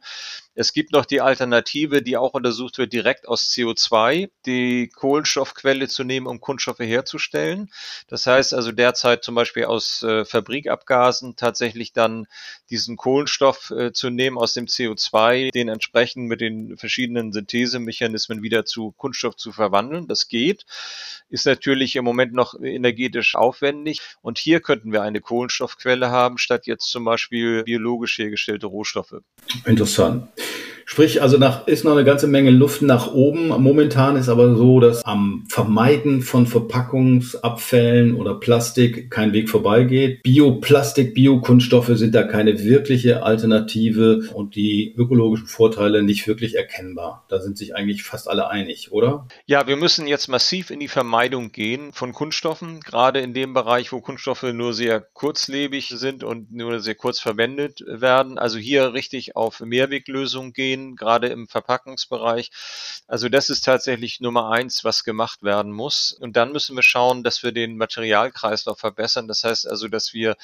Es 0.55 0.71
gibt 0.71 0.91
noch 0.91 1.05
die 1.05 1.19
Alternative, 1.19 2.03
die 2.03 2.15
auch 2.15 2.33
untersucht 2.33 2.77
wird, 2.77 2.93
direkt 2.93 3.27
aus 3.27 3.49
CO2 3.49 4.29
die 4.45 4.87
Kohlenstoffquelle 4.87 5.87
zu 5.87 6.03
nehmen, 6.03 6.27
um 6.27 6.39
Kunststoffe 6.41 6.79
herzustellen. 6.79 7.71
Das 8.07 8.27
heißt 8.27 8.53
also 8.53 8.71
derzeit 8.71 9.23
zum 9.23 9.33
Beispiel 9.33 9.65
aus 9.65 10.03
äh, 10.03 10.25
Fabrikabgasen 10.25 11.35
tatsächlich 11.35 11.91
dann 11.91 12.27
diesen 12.69 12.97
Kohlenstoff 12.97 13.71
äh, 13.71 13.93
zu 13.93 14.11
nehmen 14.11 14.37
aus 14.37 14.53
dem 14.53 14.67
CO2, 14.67 15.51
den 15.51 15.69
entsprechend 15.69 16.27
mit 16.27 16.39
den 16.39 16.77
verschiedenen 16.77 17.33
Synthesemechanismen 17.33 18.43
wieder 18.43 18.63
zu 18.63 18.91
Kunststoff 18.91 19.35
zu 19.35 19.51
verwandeln. 19.51 20.07
Das 20.07 20.27
geht, 20.27 20.65
ist 21.29 21.47
natürlich 21.47 21.95
im 21.95 22.05
Moment 22.05 22.33
noch 22.33 22.59
energetisch 22.61 23.33
aufwendig. 23.33 24.01
Und 24.21 24.37
hier 24.37 24.59
könnten 24.59 24.91
wir 24.91 25.01
eine 25.01 25.19
Kohlenstoffquelle 25.19 26.11
haben, 26.11 26.37
statt 26.37 26.67
jetzt 26.67 26.91
zum 26.91 27.05
Beispiel 27.05 27.63
biologisch 27.63 28.19
hergestellte 28.19 28.67
Rohstoffe. 28.67 29.15
Interessant. 29.65 30.29
Sprich, 30.93 31.23
also 31.23 31.39
nach, 31.39 31.65
ist 31.65 31.83
noch 31.85 31.93
eine 31.93 32.03
ganze 32.03 32.27
Menge 32.27 32.51
Luft 32.51 32.83
nach 32.83 33.11
oben. 33.11 33.47
Momentan 33.47 34.15
ist 34.15 34.29
aber 34.29 34.55
so, 34.55 34.79
dass 34.79 35.03
am 35.03 35.43
Vermeiden 35.49 36.21
von 36.21 36.45
Verpackungsabfällen 36.45 38.13
oder 38.13 38.35
Plastik 38.35 39.09
kein 39.09 39.33
Weg 39.33 39.49
vorbeigeht. 39.49 40.21
Bioplastik, 40.21 41.15
Biokunststoffe 41.15 41.89
sind 41.95 42.13
da 42.13 42.21
keine 42.21 42.63
wirkliche 42.63 43.23
Alternative 43.23 44.29
und 44.35 44.55
die 44.55 44.93
ökologischen 44.95 45.47
Vorteile 45.47 46.03
nicht 46.03 46.27
wirklich 46.27 46.57
erkennbar. 46.57 47.25
Da 47.27 47.41
sind 47.41 47.57
sich 47.57 47.75
eigentlich 47.75 48.03
fast 48.03 48.29
alle 48.29 48.51
einig, 48.51 48.91
oder? 48.91 49.27
Ja, 49.47 49.65
wir 49.65 49.77
müssen 49.77 50.05
jetzt 50.05 50.27
massiv 50.27 50.69
in 50.69 50.79
die 50.79 50.87
Vermeidung 50.87 51.51
gehen 51.51 51.91
von 51.91 52.13
Kunststoffen, 52.13 52.81
gerade 52.81 53.19
in 53.19 53.33
dem 53.33 53.55
Bereich, 53.55 53.91
wo 53.91 53.99
Kunststoffe 53.99 54.43
nur 54.43 54.75
sehr 54.75 55.01
kurzlebig 55.01 55.89
sind 55.95 56.23
und 56.23 56.51
nur 56.51 56.79
sehr 56.81 56.93
kurz 56.93 57.19
verwendet 57.19 57.83
werden. 57.87 58.37
Also 58.37 58.59
hier 58.59 58.93
richtig 58.93 59.35
auf 59.35 59.59
Mehrweglösungen 59.59 60.53
gehen 60.53 60.82
gerade 60.95 61.27
im 61.27 61.47
Verpackungsbereich. 61.47 62.51
Also 63.07 63.29
das 63.29 63.49
ist 63.49 63.65
tatsächlich 63.65 64.19
Nummer 64.19 64.51
eins, 64.51 64.83
was 64.83 65.03
gemacht 65.03 65.43
werden 65.43 65.71
muss. 65.71 66.11
Und 66.13 66.37
dann 66.37 66.51
müssen 66.51 66.75
wir 66.75 66.83
schauen, 66.83 67.23
dass 67.23 67.43
wir 67.43 67.51
den 67.51 67.77
Materialkreislauf 67.77 68.79
verbessern. 68.79 69.27
Das 69.27 69.43
heißt 69.43 69.67
also, 69.67 69.87
dass 69.87 70.13
wir 70.13 70.35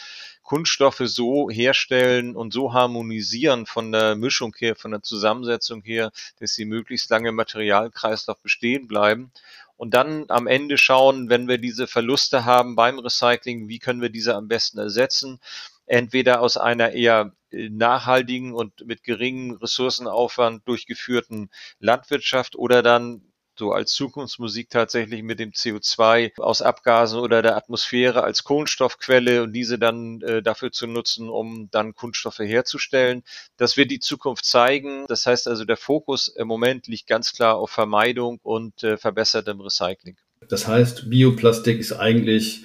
Kunststoffe 0.43 1.03
so 1.05 1.49
herstellen 1.49 2.35
und 2.35 2.53
so 2.53 2.73
harmonisieren 2.73 3.65
von 3.65 3.91
der 3.91 4.15
Mischung 4.15 4.55
her, 4.57 4.75
von 4.75 4.91
der 4.91 5.03
Zusammensetzung 5.03 5.83
her, 5.83 6.11
dass 6.39 6.53
sie 6.53 6.65
möglichst 6.65 7.09
lange 7.09 7.29
im 7.29 7.35
Materialkreislauf 7.35 8.41
bestehen 8.41 8.87
bleiben. 8.87 9.31
Und 9.77 9.93
dann 9.93 10.25
am 10.27 10.47
Ende 10.47 10.77
schauen, 10.77 11.29
wenn 11.29 11.47
wir 11.47 11.57
diese 11.57 11.87
Verluste 11.87 12.43
haben 12.43 12.75
beim 12.75 12.99
Recycling, 12.99 13.69
wie 13.69 13.79
können 13.79 14.01
wir 14.01 14.09
diese 14.09 14.35
am 14.35 14.49
besten 14.49 14.77
ersetzen? 14.77 15.39
Entweder 15.85 16.41
aus 16.41 16.57
einer 16.57 16.91
eher 16.91 17.31
nachhaltigen 17.51 18.53
und 18.53 18.85
mit 18.85 19.03
geringem 19.03 19.57
Ressourcenaufwand 19.57 20.67
durchgeführten 20.67 21.49
Landwirtschaft 21.79 22.55
oder 22.55 22.83
dann 22.83 23.29
so 23.59 23.73
als 23.73 23.91
Zukunftsmusik 23.91 24.69
tatsächlich 24.69 25.21
mit 25.21 25.37
dem 25.37 25.51
CO2 25.51 26.31
aus 26.39 26.61
Abgasen 26.61 27.19
oder 27.19 27.41
der 27.41 27.57
Atmosphäre 27.57 28.23
als 28.23 28.43
Kohlenstoffquelle 28.45 29.43
und 29.43 29.53
diese 29.53 29.77
dann 29.77 30.21
äh, 30.21 30.41
dafür 30.41 30.71
zu 30.71 30.87
nutzen, 30.87 31.29
um 31.29 31.69
dann 31.69 31.93
Kunststoffe 31.93 32.39
herzustellen. 32.39 33.23
Das 33.57 33.75
wird 33.75 33.91
die 33.91 33.99
Zukunft 33.99 34.45
zeigen. 34.45 35.05
Das 35.07 35.25
heißt 35.25 35.47
also, 35.47 35.65
der 35.65 35.77
Fokus 35.77 36.29
im 36.29 36.47
Moment 36.47 36.87
liegt 36.87 37.07
ganz 37.07 37.33
klar 37.33 37.57
auf 37.57 37.69
Vermeidung 37.69 38.39
und 38.41 38.81
äh, 38.83 38.97
verbessertem 38.97 39.59
Recycling. 39.59 40.15
Das 40.47 40.67
heißt, 40.67 41.09
Bioplastik 41.09 41.79
ist 41.79 41.91
eigentlich 41.91 42.63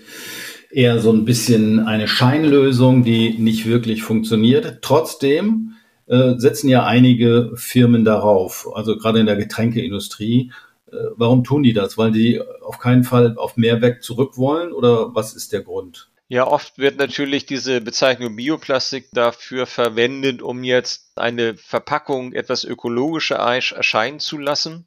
eher 0.74 0.98
so 0.98 1.12
ein 1.12 1.24
bisschen 1.24 1.80
eine 1.86 2.08
Scheinlösung, 2.08 3.04
die 3.04 3.38
nicht 3.38 3.66
wirklich 3.66 4.02
funktioniert. 4.02 4.78
Trotzdem 4.82 5.76
äh, 6.06 6.34
setzen 6.36 6.68
ja 6.68 6.84
einige 6.84 7.52
Firmen 7.54 8.04
darauf, 8.04 8.68
also 8.74 8.96
gerade 8.96 9.20
in 9.20 9.26
der 9.26 9.36
Getränkeindustrie. 9.36 10.50
Äh, 10.90 10.96
warum 11.16 11.44
tun 11.44 11.62
die 11.62 11.72
das? 11.72 11.96
Weil 11.96 12.12
die 12.12 12.42
auf 12.62 12.78
keinen 12.78 13.04
Fall 13.04 13.36
auf 13.38 13.56
Mehrweg 13.56 14.02
zurück 14.02 14.36
wollen 14.36 14.72
oder 14.72 15.14
was 15.14 15.34
ist 15.34 15.52
der 15.52 15.62
Grund? 15.62 16.10
Ja, 16.26 16.46
oft 16.46 16.78
wird 16.78 16.98
natürlich 16.98 17.44
diese 17.46 17.80
Bezeichnung 17.82 18.34
Bioplastik 18.34 19.08
dafür 19.12 19.66
verwendet, 19.66 20.40
um 20.40 20.64
jetzt 20.64 21.16
eine 21.16 21.54
Verpackung 21.54 22.32
etwas 22.32 22.64
ökologischer 22.64 23.36
erscheinen 23.36 24.20
zu 24.20 24.38
lassen. 24.38 24.86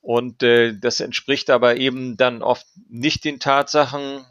Und 0.00 0.42
äh, 0.42 0.78
das 0.78 1.00
entspricht 1.00 1.50
aber 1.50 1.76
eben 1.76 2.16
dann 2.16 2.42
oft 2.42 2.64
nicht 2.88 3.24
den 3.24 3.40
Tatsachen, 3.40 4.24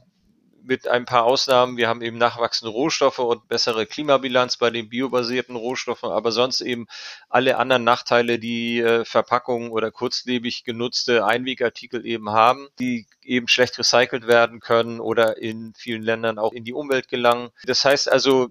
mit 0.68 0.88
ein 0.88 1.06
paar 1.06 1.24
Ausnahmen. 1.24 1.78
Wir 1.78 1.88
haben 1.88 2.02
eben 2.02 2.18
nachwachsende 2.18 2.72
Rohstoffe 2.72 3.20
und 3.20 3.48
bessere 3.48 3.86
Klimabilanz 3.86 4.58
bei 4.58 4.70
den 4.70 4.90
biobasierten 4.90 5.56
Rohstoffen, 5.56 6.10
aber 6.10 6.32
sonst 6.32 6.62
eben 6.62 6.88
alle 7.30 7.58
anderen 7.58 7.84
Nachteile, 7.84 8.38
die 8.38 8.80
äh, 8.80 9.06
Verpackungen 9.06 9.72
oder 9.72 9.92
kurzlebig 9.92 10.64
genutzte 10.64 11.26
Einwegartikel 11.26 12.06
eben 12.06 12.30
haben, 12.32 12.68
die 12.80 13.08
eben 13.24 13.48
schlecht 13.48 13.80
recycelt 13.80 14.28
werden 14.28 14.60
können 14.60 15.00
oder 15.00 15.38
in 15.38 15.74
vielen 15.76 16.04
Ländern 16.04 16.38
auch 16.38 16.54
in 16.54 16.64
die 16.64 16.74
Umwelt 16.74 17.08
gelangen. 17.08 17.50
Das 17.66 17.86
heißt 17.86 18.12
also, 18.12 18.50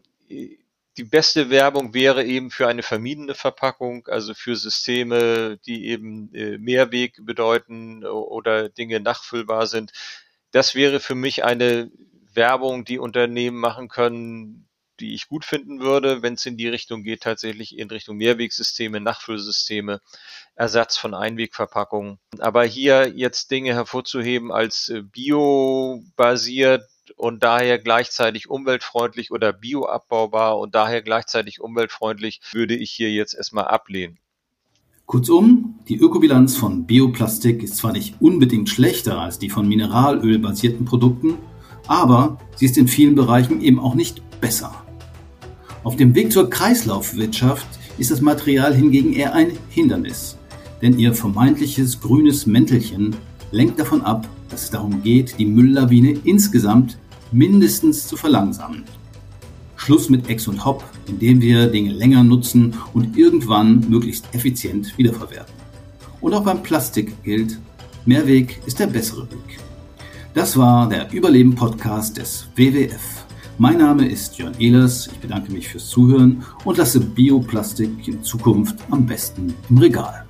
die 0.96 1.04
beste 1.04 1.50
Werbung 1.50 1.92
wäre 1.92 2.24
eben 2.24 2.50
für 2.50 2.68
eine 2.68 2.82
vermiedene 2.82 3.34
Verpackung, 3.34 4.06
also 4.08 4.32
für 4.32 4.56
Systeme, 4.56 5.58
die 5.66 5.88
eben 5.88 6.34
äh, 6.34 6.56
Mehrweg 6.58 7.18
bedeuten 7.20 8.04
oder 8.04 8.70
Dinge 8.70 9.00
nachfüllbar 9.00 9.66
sind. 9.66 9.92
Das 10.56 10.74
wäre 10.74 11.00
für 11.00 11.14
mich 11.14 11.44
eine 11.44 11.90
Werbung, 12.32 12.86
die 12.86 12.98
Unternehmen 12.98 13.58
machen 13.58 13.88
können, 13.88 14.66
die 15.00 15.12
ich 15.12 15.28
gut 15.28 15.44
finden 15.44 15.80
würde, 15.80 16.22
wenn 16.22 16.32
es 16.32 16.46
in 16.46 16.56
die 16.56 16.66
Richtung 16.66 17.02
geht, 17.02 17.20
tatsächlich 17.20 17.76
in 17.76 17.90
Richtung 17.90 18.16
Mehrwegsysteme, 18.16 18.98
Nachfüllsysteme, 18.98 20.00
Ersatz 20.54 20.96
von 20.96 21.12
Einwegverpackungen. 21.12 22.18
Aber 22.38 22.64
hier 22.64 23.12
jetzt 23.14 23.50
Dinge 23.50 23.74
hervorzuheben 23.74 24.50
als 24.50 24.88
äh, 24.88 25.02
biobasiert 25.02 26.88
und 27.16 27.44
daher 27.44 27.78
gleichzeitig 27.78 28.48
umweltfreundlich 28.48 29.32
oder 29.32 29.52
bioabbaubar 29.52 30.58
und 30.58 30.74
daher 30.74 31.02
gleichzeitig 31.02 31.60
umweltfreundlich, 31.60 32.40
würde 32.52 32.74
ich 32.74 32.92
hier 32.92 33.10
jetzt 33.10 33.34
erstmal 33.34 33.66
ablehnen. 33.66 34.18
Kurzum, 35.06 35.76
die 35.88 35.98
Ökobilanz 35.98 36.56
von 36.56 36.84
Bioplastik 36.84 37.62
ist 37.62 37.76
zwar 37.76 37.92
nicht 37.92 38.16
unbedingt 38.18 38.68
schlechter 38.68 39.20
als 39.20 39.38
die 39.38 39.50
von 39.50 39.68
mineralölbasierten 39.68 40.84
Produkten, 40.84 41.34
aber 41.86 42.38
sie 42.56 42.66
ist 42.66 42.76
in 42.76 42.88
vielen 42.88 43.14
Bereichen 43.14 43.60
eben 43.60 43.78
auch 43.78 43.94
nicht 43.94 44.20
besser. 44.40 44.74
Auf 45.84 45.94
dem 45.94 46.16
Weg 46.16 46.32
zur 46.32 46.50
Kreislaufwirtschaft 46.50 47.68
ist 47.98 48.10
das 48.10 48.20
Material 48.20 48.74
hingegen 48.74 49.12
eher 49.12 49.32
ein 49.32 49.52
Hindernis, 49.68 50.38
denn 50.82 50.98
ihr 50.98 51.14
vermeintliches 51.14 52.00
grünes 52.00 52.46
Mäntelchen 52.46 53.14
lenkt 53.52 53.78
davon 53.78 54.02
ab, 54.02 54.26
dass 54.48 54.64
es 54.64 54.70
darum 54.70 55.04
geht, 55.04 55.38
die 55.38 55.46
Mülllawine 55.46 56.18
insgesamt 56.24 56.98
mindestens 57.30 58.08
zu 58.08 58.16
verlangsamen. 58.16 58.82
Schluss 59.86 60.08
mit 60.08 60.28
Ex 60.28 60.48
und 60.48 60.64
Hop, 60.64 60.82
indem 61.06 61.40
wir 61.40 61.68
Dinge 61.68 61.92
länger 61.92 62.24
nutzen 62.24 62.74
und 62.92 63.16
irgendwann 63.16 63.88
möglichst 63.88 64.26
effizient 64.34 64.98
wiederverwerten. 64.98 65.54
Und 66.20 66.34
auch 66.34 66.42
beim 66.42 66.60
Plastik 66.60 67.22
gilt, 67.22 67.56
Mehrweg 68.04 68.60
ist 68.66 68.80
der 68.80 68.88
bessere 68.88 69.30
Weg. 69.30 69.60
Das 70.34 70.56
war 70.56 70.88
der 70.88 71.12
Überleben-Podcast 71.12 72.16
des 72.16 72.48
WWF. 72.56 73.26
Mein 73.58 73.78
Name 73.78 74.08
ist 74.08 74.36
Jörn 74.38 74.58
Ehlers. 74.58 75.06
Ich 75.06 75.20
bedanke 75.20 75.52
mich 75.52 75.68
fürs 75.68 75.88
Zuhören 75.88 76.44
und 76.64 76.78
lasse 76.78 76.98
Bioplastik 76.98 78.08
in 78.08 78.24
Zukunft 78.24 78.74
am 78.90 79.06
besten 79.06 79.54
im 79.70 79.78
Regal. 79.78 80.25